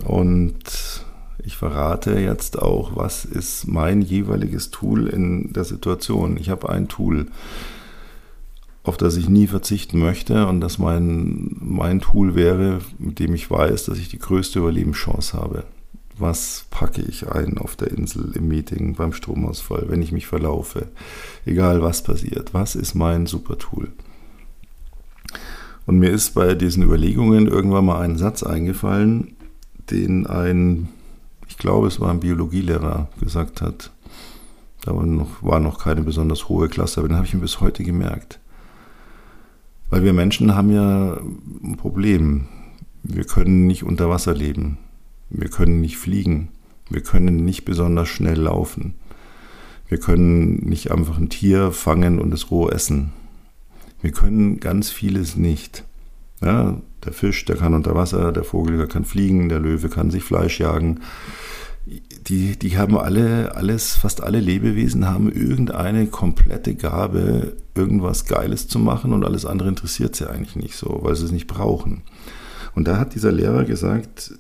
und 0.06 1.05
ich 1.44 1.58
verrate 1.58 2.20
jetzt 2.20 2.60
auch, 2.62 2.96
was 2.96 3.26
ist 3.26 3.68
mein 3.68 4.02
jeweiliges 4.02 4.72
Tool 4.72 5.08
in 5.08 5.54
der 5.54 5.64
Situation. 5.64 6.38
Ich 6.38 6.50
habe 6.50 6.70
ein 6.70 6.88
Tool, 6.88 7.28
auf 8.84 8.98
das 8.98 9.18
ich 9.18 9.30
nie 9.30 9.48
verzichten 9.48 10.00
möchte 10.00 10.48
und 10.48 10.62
das 10.62 10.78
mein, 10.78 11.56
mein 11.60 12.02
Tool 12.02 12.36
wäre, 12.36 12.80
mit 13.00 13.20
dem 13.20 13.34
ich 13.34 13.50
weiß, 13.50 13.86
dass 13.86 13.98
ich 13.98 14.10
die 14.10 14.20
größte 14.20 14.60
Überlebenschance 14.60 15.38
habe. 15.38 15.64
Was 16.18 16.66
packe 16.70 17.02
ich 17.02 17.30
ein 17.30 17.58
auf 17.58 17.76
der 17.76 17.92
Insel 17.92 18.32
im 18.36 18.48
Meeting, 18.48 18.96
beim 18.96 19.12
Stromausfall, 19.12 19.86
wenn 19.90 20.02
ich 20.02 20.14
mich 20.14 20.28
verlaufe? 20.28 20.88
Egal 21.46 21.82
was 21.82 22.04
passiert. 22.04 22.54
Was 22.54 22.76
ist 22.76 22.96
mein 22.96 23.26
Super-Tool? 23.26 23.92
Und 25.86 26.00
mir 26.00 26.10
ist 26.10 26.34
bei 26.34 26.56
diesen 26.56 26.84
Überlegungen 26.84 27.48
irgendwann 27.48 27.86
mal 27.86 28.00
ein 28.00 28.18
Satz 28.18 28.44
eingefallen, 28.44 29.36
den 29.92 30.26
ein, 30.26 30.90
ich 31.48 31.58
glaube 31.58 31.88
es 31.88 32.00
war 32.00 32.12
ein 32.12 32.20
Biologielehrer 32.20 33.10
gesagt 33.20 33.62
hat. 33.62 33.92
Da 34.84 34.96
war 34.96 35.06
noch, 35.06 35.42
war 35.42 35.60
noch 35.60 35.80
keine 35.80 36.02
besonders 36.02 36.48
hohe 36.48 36.70
Klasse, 36.70 37.00
aber 37.00 37.08
den 37.08 37.18
habe 37.18 37.26
ich 37.26 37.34
mir 37.34 37.40
bis 37.40 37.60
heute 37.60 37.84
gemerkt. 37.84 38.40
Weil 39.90 40.04
wir 40.04 40.14
Menschen 40.14 40.56
haben 40.56 40.72
ja 40.72 41.18
ein 41.64 41.78
Problem. 41.78 42.48
Wir 43.04 43.24
können 43.24 43.68
nicht 43.68 43.84
unter 43.84 44.10
Wasser 44.10 44.34
leben. 44.34 44.78
Wir 45.30 45.50
können 45.50 45.82
nicht 45.82 45.98
fliegen. 45.98 46.50
Wir 46.90 47.02
können 47.02 47.46
nicht 47.46 47.66
besonders 47.66 48.10
schnell 48.10 48.40
laufen. 48.40 48.96
Wir 49.88 50.00
können 50.00 50.56
nicht 50.68 50.92
einfach 50.92 51.18
ein 51.18 51.30
Tier 51.30 51.72
fangen 51.72 52.20
und 52.20 52.34
es 52.34 52.52
roh 52.52 52.70
essen. 52.70 53.14
Wir 54.02 54.12
können 54.12 54.60
ganz 54.60 54.90
vieles 54.90 55.36
nicht. 55.36 55.84
Ja, 56.42 56.82
der 57.06 57.14
Fisch, 57.14 57.46
der 57.46 57.58
kann 57.58 57.74
unter 57.74 57.96
Wasser, 57.96 58.32
der 58.32 58.44
Vogel, 58.44 58.78
der 58.78 58.88
kann 58.88 59.06
fliegen, 59.06 59.50
der 59.50 59.60
Löwe 59.60 59.90
kann 59.90 60.12
sich 60.12 60.24
Fleisch 60.24 60.60
jagen. 60.60 61.02
Die, 62.28 62.58
die 62.58 62.78
haben 62.78 62.98
alle, 62.98 63.56
alles, 63.56 63.96
fast 63.96 64.24
alle 64.24 64.40
Lebewesen 64.40 65.08
haben 65.08 65.32
irgendeine 65.32 66.08
komplette 66.08 66.76
Gabe, 66.76 67.54
irgendwas 67.76 68.26
Geiles 68.26 68.68
zu 68.68 68.80
machen 68.80 69.14
und 69.14 69.24
alles 69.24 69.46
andere 69.46 69.70
interessiert 69.70 70.16
sie 70.16 70.28
eigentlich 70.30 70.56
nicht 70.56 70.76
so, 70.76 71.00
weil 71.04 71.16
sie 71.16 71.26
es 71.26 71.32
nicht 71.32 71.48
brauchen. 71.48 72.02
Und 72.74 72.88
da 72.88 72.98
hat 72.98 73.14
dieser 73.14 73.32
Lehrer 73.32 73.64
gesagt, 73.66 74.34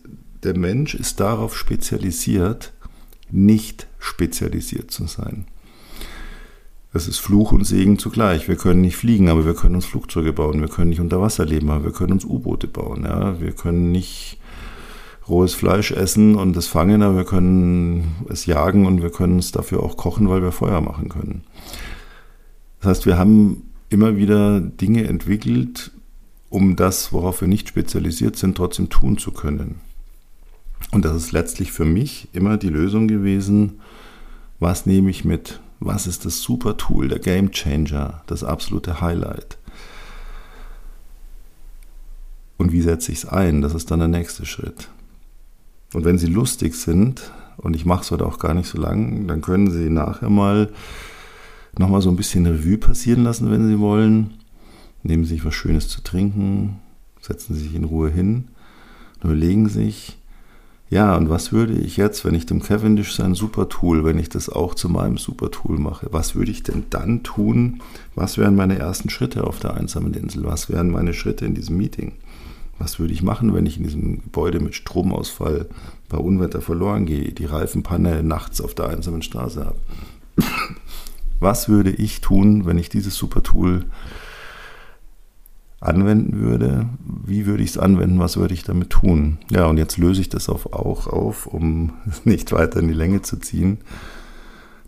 der 0.44 0.58
Mensch 0.58 0.96
ist 0.96 1.20
darauf 1.20 1.56
spezialisiert, 1.56 2.74
nicht 3.32 3.88
spezialisiert 4.00 4.92
zu 4.92 5.06
sein. 5.06 5.46
Das 6.96 7.10
ist 7.10 7.20
Fluch 7.20 7.52
und 7.52 7.66
Segen 7.66 8.00
zugleich. 8.00 8.48
Wir 8.48 8.56
können 8.56 8.80
nicht 8.80 8.96
fliegen, 8.96 9.28
aber 9.28 9.44
wir 9.44 9.54
können 9.54 9.76
uns 9.76 9.86
Flugzeuge 9.86 10.32
bauen. 10.32 10.62
Wir 10.62 10.70
können 10.70 10.92
nicht 10.92 11.02
unter 11.02 11.20
Wasser 11.20 11.44
leben, 11.44 11.70
aber 11.70 11.84
wir 11.84 11.92
können 11.92 12.14
uns 12.14 12.24
U-Boote 12.24 12.70
bauen. 12.70 13.04
Ja? 13.04 13.42
Wir 13.42 13.52
können 13.52 13.92
nicht 13.92 14.38
rohes 15.28 15.54
Fleisch 15.54 15.92
essen 15.92 16.36
und 16.36 16.56
es 16.56 16.68
fangen, 16.68 17.02
aber 17.02 17.18
wir 17.18 17.26
können 17.26 18.16
es 18.30 18.46
jagen 18.46 18.86
und 18.86 19.02
wir 19.02 19.10
können 19.10 19.40
es 19.40 19.52
dafür 19.52 19.84
auch 19.84 19.98
kochen, 19.98 20.30
weil 20.30 20.42
wir 20.42 20.54
Feuer 20.54 20.80
machen 20.80 21.10
können. 21.10 21.44
Das 22.80 22.92
heißt, 22.92 23.06
wir 23.06 23.18
haben 23.18 23.64
immer 23.90 24.16
wieder 24.16 24.62
Dinge 24.62 25.04
entwickelt, 25.06 25.92
um 26.48 26.78
das, 26.78 27.12
worauf 27.12 27.42
wir 27.42 27.50
nicht 27.50 27.68
spezialisiert 27.68 28.38
sind, 28.38 28.56
trotzdem 28.56 28.90
tun 28.90 29.18
zu 29.18 29.32
können. 29.32 29.82
Und 30.92 31.04
das 31.04 31.18
ist 31.18 31.34
letztlich 31.34 31.74
für 31.74 31.84
mich 31.84 32.30
immer 32.32 32.56
die 32.56 32.70
Lösung 32.70 33.10
gewesen, 33.10 33.82
was 34.62 34.86
nehme 34.86 35.10
ich 35.10 35.26
mit? 35.26 35.60
Was 35.80 36.08
ist 36.08 36.26
das 36.26 36.42
super 36.42 36.78
Tool, 36.78 37.08
der 37.08 37.20
Game 37.20 37.52
Changer, 37.52 38.24
das 38.28 38.44
absolute 38.44 39.02
Highlight? 39.02 39.58
Und 42.58 42.72
wie 42.72 42.82
setze 42.82 43.12
ich 43.12 43.20
es 43.20 43.26
ein? 43.26 43.62
Das 43.62 43.74
ist 43.74 43.92
dann 43.92 44.00
der 44.00 44.08
nächste 44.08 44.46
Schritt. 44.46 44.90
Und 45.94 46.06
wenn 46.06 46.18
Sie 46.18 46.28
lustig 46.28 46.76
sind, 46.76 47.32
und 47.58 47.76
ich 47.76 47.86
mache 47.86 48.02
es 48.04 48.12
heute 48.12 48.26
auch 48.26 48.40
gar 48.40 48.54
nicht 48.54 48.68
so 48.68 48.80
lang, 48.80 49.28
dann 49.28 49.42
können 49.42 49.70
Sie 49.72 49.90
nachher 49.90 50.30
mal 50.30 50.72
nochmal 51.78 52.02
so 52.02 52.10
ein 52.10 52.16
bisschen 52.16 52.46
Revue 52.46 52.78
passieren 52.78 53.24
lassen, 53.24 53.52
wenn 53.52 53.68
Sie 53.68 53.80
wollen. 53.80 54.36
Nehmen 55.04 55.26
Sie 55.26 55.36
sich 55.36 55.46
was 55.46 55.54
Schönes 55.54 55.88
zu 55.88 56.02
trinken, 56.02 56.80
setzen 57.22 57.54
Sie 57.54 57.64
sich 57.64 57.76
in 57.76 57.84
Ruhe 57.84 58.10
hin 58.10 58.50
überlegen 59.26 59.68
sich, 59.70 60.18
Ja, 60.90 61.16
und 61.16 61.30
was 61.30 61.52
würde 61.52 61.74
ich 61.74 61.98
jetzt, 61.98 62.26
wenn 62.26 62.36
ich 62.36 62.46
dem 62.46 62.62
Cavendish 62.62 63.16
sein 63.16 63.34
Supertool, 63.34 64.04
wenn 64.04 64.20
ich 64.20 64.30
das 64.30 64.50
auch 64.50 64.76
zu 64.76 64.88
meinem 64.88 65.18
Supertool 65.18 65.80
mache, 65.80 66.08
was 66.12 66.36
würde 66.36 66.52
ich 66.52 66.62
denn 66.62 66.84
dann 66.92 67.24
tun? 67.24 67.82
Was 68.14 68.38
wären 68.38 68.56
meine 68.56 68.78
ersten 68.78 69.10
Schritte 69.10 69.46
auf 69.46 69.60
der 69.60 69.74
einsamen 69.74 70.14
Insel? 70.14 70.44
Was 70.46 70.70
wären 70.70 70.92
meine 70.92 71.14
Schritte 71.14 71.46
in 71.46 71.56
diesem 71.56 71.78
Meeting? 71.78 72.14
Was 72.78 73.00
würde 73.00 73.14
ich 73.14 73.24
machen, 73.24 73.54
wenn 73.54 73.66
ich 73.66 73.78
in 73.78 73.84
diesem 73.84 74.22
Gebäude 74.22 74.60
mit 74.60 74.76
Stromausfall 74.76 75.68
bei 76.08 76.18
Unwetter 76.18 76.62
verloren 76.62 77.06
gehe, 77.06 77.32
die 77.32 77.46
Reifenpanne 77.46 78.22
nachts 78.22 78.62
auf 78.62 78.76
der 78.76 78.90
einsamen 78.90 79.22
Straße 79.22 79.66
habe? 79.66 79.78
Was 81.40 81.68
würde 81.68 81.92
ich 81.92 82.22
tun, 82.22 82.66
wenn 82.66 82.78
ich 82.78 82.90
dieses 82.90 83.16
Supertool 83.16 83.86
anwenden 85.86 86.40
würde? 86.40 86.88
Wie 87.26 87.46
würde 87.46 87.64
ich 87.64 87.72
es 87.72 87.78
anwenden? 87.78 88.20
Was 88.20 88.38
würde 88.38 88.54
ich 88.54 88.64
damit 88.64 88.90
tun? 88.90 89.38
Ja, 89.50 89.66
und 89.68 89.78
jetzt 89.78 89.98
löse 89.98 90.22
ich 90.22 90.30
das 90.30 90.50
auch 90.50 90.66
auf, 91.08 91.48
um 91.48 91.94
nicht 92.24 92.52
weiter 92.52 92.80
in 92.80 92.88
die 92.88 92.94
Länge 92.94 93.22
zu 93.22 93.38
ziehen. 93.38 93.80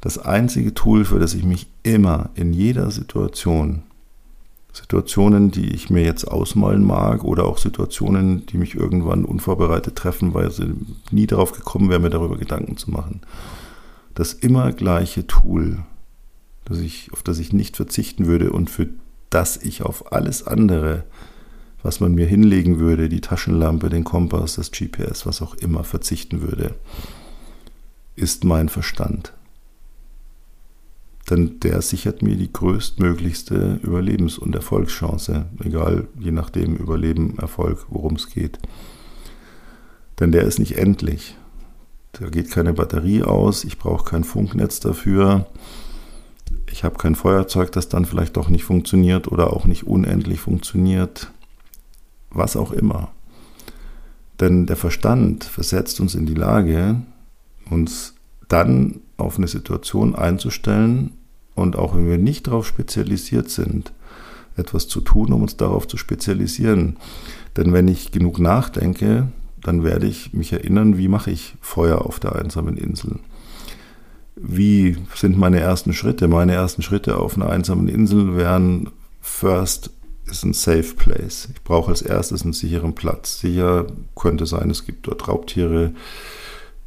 Das 0.01 0.17
einzige 0.17 0.73
Tool, 0.73 1.05
für 1.05 1.19
das 1.19 1.33
ich 1.33 1.43
mich 1.43 1.67
immer 1.83 2.29
in 2.35 2.53
jeder 2.53 2.91
Situation 2.91 3.83
Situationen, 4.77 5.49
die 5.49 5.73
ich 5.73 5.89
mir 5.89 6.03
jetzt 6.03 6.25
ausmalen 6.25 6.83
mag 6.83 7.23
oder 7.23 7.45
auch 7.45 7.57
Situationen, 7.57 8.45
die 8.45 8.57
mich 8.57 8.75
irgendwann 8.75 9.25
unvorbereitet 9.25 9.95
treffen, 9.95 10.33
weil 10.35 10.51
sie 10.51 10.73
nie 11.09 11.25
darauf 11.25 11.51
gekommen 11.51 11.89
wäre, 11.89 11.99
mir 11.99 12.11
darüber 12.11 12.37
Gedanken 12.37 12.77
zu 12.77 12.91
machen. 12.91 13.21
Das 14.13 14.33
immer 14.33 14.71
gleiche 14.71 15.25
Tool, 15.25 15.79
das 16.65 16.79
ich, 16.79 17.11
auf 17.11 17.23
das 17.23 17.39
ich 17.39 17.53
nicht 17.53 17.75
verzichten 17.75 18.27
würde 18.27 18.51
und 18.51 18.69
für 18.69 18.87
das 19.29 19.57
ich 19.57 19.81
auf 19.81 20.11
alles 20.11 20.45
andere, 20.45 21.03
was 21.83 21.99
man 21.99 22.15
mir 22.15 22.25
hinlegen 22.25 22.79
würde, 22.79 23.09
die 23.09 23.21
Taschenlampe, 23.21 23.89
den 23.89 24.03
Kompass, 24.03 24.55
das 24.55 24.71
GPS, 24.71 25.25
was 25.25 25.41
auch 25.41 25.55
immer, 25.55 25.83
verzichten 25.83 26.41
würde, 26.41 26.75
ist 28.15 28.43
mein 28.43 28.69
Verstand. 28.69 29.33
Denn 31.29 31.59
der 31.59 31.81
sichert 31.81 32.21
mir 32.21 32.37
die 32.37 32.51
größtmöglichste 32.51 33.79
Überlebens- 33.83 34.39
und 34.39 34.55
Erfolgschance, 34.55 35.45
egal, 35.63 36.07
je 36.17 36.31
nachdem, 36.31 36.75
Überleben, 36.75 37.37
Erfolg, 37.37 37.85
worum 37.89 38.15
es 38.15 38.29
geht. 38.29 38.59
Denn 40.19 40.31
der 40.31 40.43
ist 40.43 40.57
nicht 40.57 40.77
endlich. 40.77 41.35
Da 42.13 42.29
geht 42.29 42.49
keine 42.49 42.73
Batterie 42.73 43.23
aus, 43.23 43.65
ich 43.65 43.77
brauche 43.77 44.09
kein 44.09 44.23
Funknetz 44.23 44.79
dafür, 44.79 45.47
ich 46.71 46.83
habe 46.83 46.97
kein 46.97 47.15
Feuerzeug, 47.15 47.71
das 47.71 47.89
dann 47.89 48.05
vielleicht 48.05 48.37
doch 48.37 48.49
nicht 48.49 48.63
funktioniert 48.63 49.31
oder 49.31 49.53
auch 49.53 49.65
nicht 49.65 49.87
unendlich 49.87 50.39
funktioniert, 50.39 51.31
was 52.29 52.55
auch 52.55 52.71
immer. 52.71 53.09
Denn 54.39 54.65
der 54.65 54.75
Verstand 54.75 55.43
versetzt 55.43 55.99
uns 55.99 56.13
in 56.13 56.25
die 56.25 56.35
Lage, 56.35 57.01
uns 57.69 58.13
dann 58.47 59.01
auf 59.17 59.37
eine 59.37 59.47
Situation 59.47 60.15
einzustellen 60.15 61.11
und 61.55 61.75
auch 61.75 61.95
wenn 61.95 62.07
wir 62.07 62.17
nicht 62.17 62.47
darauf 62.47 62.67
spezialisiert 62.67 63.49
sind, 63.49 63.91
etwas 64.55 64.87
zu 64.87 65.01
tun, 65.01 65.33
um 65.33 65.41
uns 65.41 65.57
darauf 65.57 65.87
zu 65.87 65.97
spezialisieren. 65.97 66.97
Denn 67.55 67.73
wenn 67.73 67.87
ich 67.87 68.11
genug 68.11 68.39
nachdenke, 68.39 69.27
dann 69.61 69.83
werde 69.83 70.07
ich 70.07 70.33
mich 70.33 70.53
erinnern, 70.53 70.97
wie 70.97 71.07
mache 71.07 71.31
ich 71.31 71.55
Feuer 71.61 72.05
auf 72.05 72.19
der 72.19 72.35
einsamen 72.35 72.77
Insel. 72.77 73.19
Wie 74.39 74.97
sind 75.15 75.37
meine 75.37 75.59
ersten 75.59 75.93
Schritte? 75.93 76.27
Meine 76.27 76.53
ersten 76.53 76.83
Schritte 76.83 77.17
auf 77.17 77.35
einer 77.35 77.49
einsamen 77.49 77.87
Insel 77.87 78.37
wären, 78.37 78.91
first 79.19 79.89
ist 80.27 80.43
ein 80.43 80.53
safe 80.53 80.93
place. 80.95 81.49
Ich 81.53 81.63
brauche 81.63 81.89
als 81.89 82.03
erstes 82.03 82.43
einen 82.43 82.53
sicheren 82.53 82.93
Platz. 82.93 83.39
Sicher 83.39 83.87
könnte 84.15 84.45
sein, 84.45 84.69
es 84.69 84.85
gibt 84.85 85.07
dort 85.07 85.27
Raubtiere, 85.27 85.93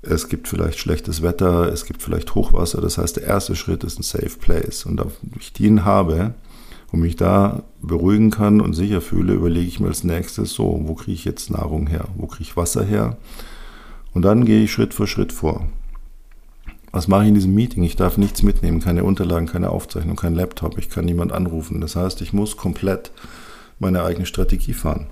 es 0.03 0.29
gibt 0.29 0.47
vielleicht 0.47 0.79
schlechtes 0.79 1.23
Wetter, 1.23 1.73
es 1.73 1.87
gibt 1.87 2.03
vielleicht 2.03 2.35
Hochwasser. 2.35 2.81
Das 2.81 2.99
heißt, 2.99 3.17
der 3.17 3.25
erste 3.25 3.57
Schritt 3.57 3.83
ist 3.83 3.99
ein 3.99 4.05
Safe 4.05 4.39
Place. 4.39 4.87
Und 4.87 4.99
da 4.99 5.07
ich 5.39 5.53
den 5.53 5.85
habe 5.85 6.35
und 6.93 7.01
mich 7.01 7.17
da 7.17 7.65
beruhigen 7.83 8.31
kann 8.31 8.61
und 8.61 8.75
sicher 8.75 9.01
fühle, 9.01 9.35
überlege 9.35 9.67
ich 9.67 9.81
mir 9.81 9.89
als 9.89 10.05
nächstes 10.05 10.53
so, 10.53 10.81
wo 10.85 10.95
kriege 10.95 11.13
ich 11.13 11.25
jetzt 11.25 11.51
Nahrung 11.51 11.89
her? 11.89 12.07
Wo 12.17 12.27
kriege 12.27 12.45
ich 12.45 12.57
Wasser 12.57 12.85
her? 12.85 13.17
Und 14.15 14.23
dann 14.23 14.45
gehe 14.45 14.63
ich 14.63 14.73
Schritt 14.73 14.95
für 14.95 15.07
Schritt 15.07 15.33
vor. 15.33 15.67
Was 16.93 17.07
mache 17.07 17.23
ich 17.23 17.29
in 17.29 17.35
diesem 17.35 17.55
Meeting? 17.55 17.85
Ich 17.85 17.97
darf 17.97 18.17
nichts 18.17 18.43
mitnehmen, 18.43 18.81
keine 18.81 19.05
Unterlagen, 19.05 19.47
keine 19.47 19.71
Aufzeichnung, 19.71 20.17
kein 20.17 20.35
Laptop, 20.35 20.77
ich 20.79 20.91
kann 20.91 21.05
niemand 21.05 21.33
anrufen. 21.33 21.81
Das 21.81 21.95
heißt, 21.95 22.21
ich 22.21 22.33
muss 22.33 22.57
komplett 22.57 23.13
meine 23.79 24.03
eigene 24.03 24.27
Strategie 24.27 24.75
fahren. 24.75 25.07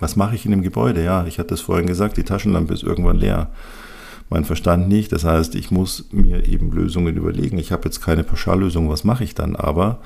Was 0.00 0.16
mache 0.16 0.34
ich 0.34 0.44
in 0.44 0.50
dem 0.50 0.62
Gebäude? 0.62 1.04
Ja, 1.04 1.26
ich 1.26 1.38
hatte 1.38 1.54
es 1.54 1.60
vorhin 1.60 1.86
gesagt, 1.86 2.16
die 2.16 2.24
Taschenlampe 2.24 2.74
ist 2.74 2.82
irgendwann 2.82 3.16
leer. 3.16 3.50
Mein 4.30 4.44
Verstand 4.44 4.88
nicht. 4.88 5.12
Das 5.12 5.24
heißt, 5.24 5.54
ich 5.54 5.70
muss 5.70 6.06
mir 6.10 6.48
eben 6.48 6.72
Lösungen 6.72 7.16
überlegen. 7.16 7.58
Ich 7.58 7.70
habe 7.70 7.84
jetzt 7.84 8.00
keine 8.00 8.24
Pauschallösung, 8.24 8.88
was 8.88 9.04
mache 9.04 9.22
ich 9.22 9.34
dann? 9.34 9.54
Aber 9.54 10.00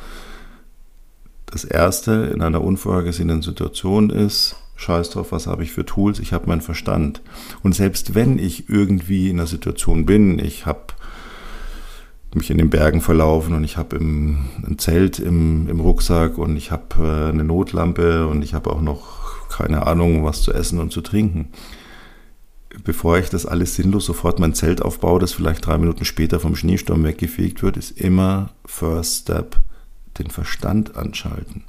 das 1.47 1.65
Erste 1.65 2.31
in 2.35 2.43
einer 2.43 2.63
unvorhergesehenen 2.63 3.41
Situation 3.41 4.11
ist, 4.11 4.57
scheiß 4.77 5.11
drauf, 5.11 5.33
was 5.33 5.47
habe 5.47 5.63
ich 5.63 5.73
für 5.73 5.85
Tools? 5.85 6.19
Ich 6.19 6.33
habe 6.33 6.47
meinen 6.47 6.61
Verstand. 6.61 7.23
Und 7.63 7.75
selbst 7.75 8.15
wenn 8.15 8.39
ich 8.39 8.69
irgendwie 8.69 9.31
in 9.31 9.39
einer 9.39 9.47
Situation 9.47 10.07
bin, 10.07 10.39
ich 10.39 10.67
habe 10.67 10.95
mich 12.35 12.51
in 12.51 12.59
den 12.59 12.71
Bergen 12.71 13.01
verlaufen 13.01 13.55
und 13.55 13.65
ich 13.65 13.77
habe 13.77 13.97
ein 13.97 14.77
Zelt 14.79 15.19
im, 15.19 15.69
im 15.69 15.81
Rucksack 15.81 16.39
und 16.39 16.57
ich 16.57 16.71
habe 16.71 16.85
äh, 16.99 17.31
eine 17.31 17.45
Notlampe 17.45 18.27
und 18.29 18.43
ich 18.43 18.55
habe 18.55 18.71
auch 18.71 18.83
noch 18.83 19.49
keine 19.49 19.87
Ahnung, 19.87 20.25
was 20.25 20.43
zu 20.43 20.53
essen 20.53 20.79
und 20.79 20.93
zu 20.93 21.01
trinken. 21.01 21.49
Bevor 22.85 23.19
ich 23.19 23.31
das 23.31 23.47
alles 23.47 23.75
sinnlos 23.75 24.05
sofort 24.05 24.39
mein 24.39 24.55
Zelt 24.55 24.83
aufbaue, 24.83 25.19
das 25.19 25.33
vielleicht 25.33 25.65
drei 25.65 25.79
Minuten 25.79 26.05
später 26.05 26.41
vom 26.41 26.57
Schneesturm 26.57 27.05
weggefegt 27.05 27.63
wird, 27.63 27.79
ist 27.79 27.99
immer 27.99 28.51
First 28.67 29.23
Step 29.23 29.61
den 30.19 30.31
Verstand 30.31 30.97
anschalten. 30.97 31.65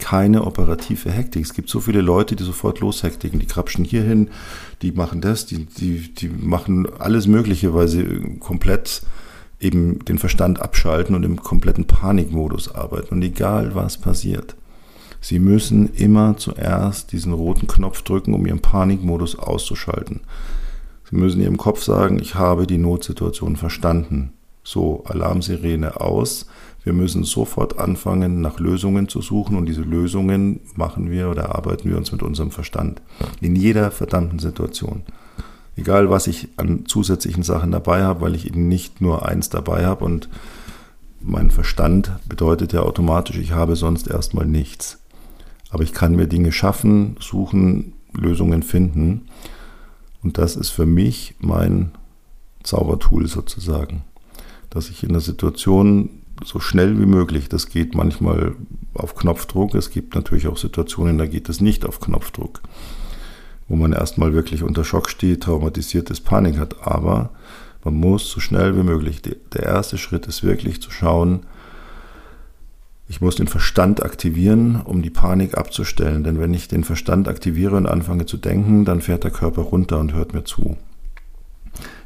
Keine 0.00 0.44
operative 0.44 1.10
Hektik. 1.10 1.44
Es 1.44 1.54
gibt 1.54 1.68
so 1.68 1.78
viele 1.78 2.00
Leute, 2.00 2.34
die 2.34 2.42
sofort 2.42 2.80
loshektiken. 2.80 3.38
Die 3.38 3.46
krapschen 3.46 3.84
hierhin, 3.84 4.30
die 4.82 4.92
machen 4.92 5.20
das, 5.20 5.46
die, 5.46 5.66
die, 5.66 6.12
die 6.12 6.28
machen 6.28 6.88
alles 6.98 7.26
Mögliche, 7.26 7.74
weil 7.74 7.86
sie 7.86 8.38
komplett 8.40 9.02
eben 9.60 10.04
den 10.06 10.18
Verstand 10.18 10.60
abschalten 10.60 11.14
und 11.14 11.22
im 11.22 11.40
kompletten 11.40 11.86
Panikmodus 11.86 12.74
arbeiten. 12.74 13.14
Und 13.14 13.22
egal 13.22 13.74
was 13.74 13.98
passiert, 13.98 14.56
Sie 15.20 15.38
müssen 15.38 15.92
immer 15.94 16.36
zuerst 16.38 17.12
diesen 17.12 17.32
roten 17.32 17.66
Knopf 17.66 18.02
drücken, 18.02 18.32
um 18.32 18.46
Ihren 18.46 18.60
Panikmodus 18.60 19.38
auszuschalten. 19.38 20.20
Sie 21.10 21.16
müssen 21.16 21.42
Ihrem 21.42 21.58
Kopf 21.58 21.82
sagen, 21.82 22.18
ich 22.18 22.34
habe 22.34 22.66
die 22.66 22.78
Notsituation 22.78 23.56
verstanden. 23.56 24.32
So, 24.62 25.04
Alarmsirene 25.04 26.00
aus. 26.00 26.46
Wir 26.82 26.92
müssen 26.92 27.24
sofort 27.24 27.78
anfangen, 27.78 28.40
nach 28.40 28.58
Lösungen 28.58 29.08
zu 29.08 29.20
suchen 29.20 29.56
und 29.56 29.66
diese 29.66 29.82
Lösungen 29.82 30.60
machen 30.74 31.10
wir 31.10 31.30
oder 31.30 31.54
arbeiten 31.54 31.88
wir 31.90 31.96
uns 31.96 32.10
mit 32.10 32.22
unserem 32.22 32.50
Verstand. 32.50 33.02
In 33.40 33.54
jeder 33.54 33.90
verdammten 33.90 34.38
Situation. 34.38 35.02
Egal, 35.76 36.10
was 36.10 36.26
ich 36.26 36.48
an 36.56 36.86
zusätzlichen 36.86 37.42
Sachen 37.42 37.70
dabei 37.70 38.02
habe, 38.02 38.22
weil 38.22 38.34
ich 38.34 38.46
eben 38.46 38.68
nicht 38.68 39.00
nur 39.00 39.26
eins 39.26 39.50
dabei 39.50 39.84
habe 39.84 40.04
und 40.04 40.28
mein 41.20 41.50
Verstand 41.50 42.12
bedeutet 42.26 42.72
ja 42.72 42.80
automatisch, 42.80 43.36
ich 43.36 43.52
habe 43.52 43.76
sonst 43.76 44.08
erstmal 44.08 44.46
nichts. 44.46 44.98
Aber 45.70 45.82
ich 45.82 45.92
kann 45.92 46.16
mir 46.16 46.26
Dinge 46.26 46.50
schaffen, 46.50 47.16
suchen, 47.20 47.92
Lösungen 48.12 48.62
finden. 48.62 49.26
Und 50.22 50.38
das 50.38 50.56
ist 50.56 50.70
für 50.70 50.86
mich 50.86 51.34
mein 51.38 51.92
Zaubertool 52.62 53.26
sozusagen. 53.26 54.02
Dass 54.70 54.88
ich 54.90 55.02
in 55.02 55.10
der 55.10 55.20
Situation 55.20 56.19
so 56.44 56.60
schnell 56.60 56.98
wie 56.98 57.06
möglich, 57.06 57.48
das 57.48 57.68
geht 57.68 57.94
manchmal 57.94 58.54
auf 58.94 59.14
Knopfdruck, 59.14 59.74
es 59.74 59.90
gibt 59.90 60.14
natürlich 60.14 60.48
auch 60.48 60.56
Situationen, 60.56 61.18
da 61.18 61.26
geht 61.26 61.48
es 61.48 61.60
nicht 61.60 61.84
auf 61.84 62.00
Knopfdruck, 62.00 62.60
wo 63.68 63.76
man 63.76 63.92
erstmal 63.92 64.32
wirklich 64.32 64.62
unter 64.62 64.84
Schock 64.84 65.08
steht, 65.08 65.42
traumatisiert 65.42 66.10
ist, 66.10 66.22
Panik 66.22 66.58
hat. 66.58 66.86
Aber 66.86 67.30
man 67.84 67.94
muss 67.94 68.30
so 68.30 68.40
schnell 68.40 68.76
wie 68.76 68.82
möglich, 68.82 69.22
der 69.22 69.62
erste 69.62 69.98
Schritt 69.98 70.26
ist 70.26 70.42
wirklich 70.42 70.82
zu 70.82 70.90
schauen, 70.90 71.40
ich 73.10 73.20
muss 73.20 73.34
den 73.34 73.48
Verstand 73.48 74.04
aktivieren, 74.04 74.80
um 74.84 75.02
die 75.02 75.10
Panik 75.10 75.58
abzustellen. 75.58 76.22
Denn 76.22 76.38
wenn 76.38 76.54
ich 76.54 76.68
den 76.68 76.84
Verstand 76.84 77.26
aktiviere 77.26 77.74
und 77.74 77.86
anfange 77.88 78.24
zu 78.24 78.36
denken, 78.36 78.84
dann 78.84 79.00
fährt 79.00 79.24
der 79.24 79.32
Körper 79.32 79.62
runter 79.62 79.98
und 79.98 80.12
hört 80.14 80.32
mir 80.32 80.44
zu. 80.44 80.76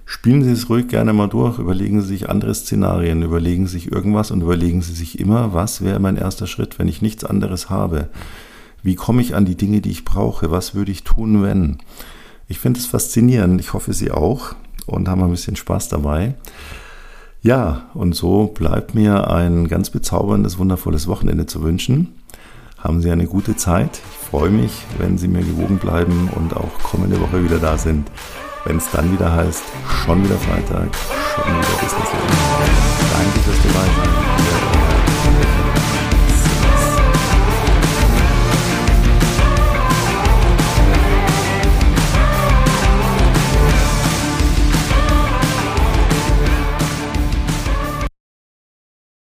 Spielen 0.06 0.44
Sie 0.44 0.50
es 0.50 0.68
ruhig 0.68 0.88
gerne 0.88 1.12
mal 1.12 1.28
durch, 1.28 1.58
überlegen 1.58 2.00
Sie 2.02 2.08
sich 2.08 2.28
andere 2.28 2.54
Szenarien, 2.54 3.22
überlegen 3.22 3.66
Sie 3.66 3.72
sich 3.72 3.92
irgendwas 3.92 4.30
und 4.30 4.42
überlegen 4.42 4.82
Sie 4.82 4.92
sich 4.92 5.18
immer, 5.18 5.54
was 5.54 5.82
wäre 5.82 5.98
mein 5.98 6.16
erster 6.16 6.46
Schritt, 6.46 6.78
wenn 6.78 6.88
ich 6.88 7.00
nichts 7.00 7.24
anderes 7.24 7.70
habe? 7.70 8.10
Wie 8.82 8.96
komme 8.96 9.22
ich 9.22 9.34
an 9.34 9.46
die 9.46 9.56
Dinge, 9.56 9.80
die 9.80 9.90
ich 9.90 10.04
brauche? 10.04 10.50
Was 10.50 10.74
würde 10.74 10.92
ich 10.92 11.04
tun, 11.04 11.42
wenn? 11.42 11.78
Ich 12.48 12.58
finde 12.58 12.78
es 12.78 12.86
faszinierend. 12.86 13.60
Ich 13.60 13.72
hoffe, 13.72 13.94
Sie 13.94 14.10
auch 14.10 14.54
und 14.86 15.08
haben 15.08 15.22
ein 15.22 15.30
bisschen 15.30 15.56
Spaß 15.56 15.88
dabei. 15.88 16.34
Ja, 17.40 17.88
und 17.94 18.14
so 18.14 18.48
bleibt 18.48 18.94
mir 18.94 19.30
ein 19.30 19.68
ganz 19.68 19.88
bezauberndes, 19.88 20.58
wundervolles 20.58 21.06
Wochenende 21.06 21.46
zu 21.46 21.62
wünschen. 21.62 22.12
Haben 22.78 23.00
Sie 23.00 23.10
eine 23.10 23.26
gute 23.26 23.56
Zeit. 23.56 24.02
Ich 24.10 24.28
freue 24.28 24.50
mich, 24.50 24.72
wenn 24.98 25.16
Sie 25.16 25.28
mir 25.28 25.42
gewogen 25.42 25.78
bleiben 25.78 26.28
und 26.36 26.54
auch 26.54 26.78
kommende 26.82 27.18
Woche 27.20 27.42
wieder 27.42 27.58
da 27.58 27.78
sind, 27.78 28.10
wenn 28.64 28.76
es 28.78 28.90
dann 28.90 29.12
wieder 29.12 29.32
heißt, 29.32 29.62
schon 30.04 30.24
wieder 30.24 30.36
Freitag, 30.36 30.88
schon 31.34 31.44
wieder 31.44 31.68
Business 31.80 32.08
Danke 33.12 33.40
fürs 33.40 33.62
dabei 33.62 33.86
sein. 33.86 34.23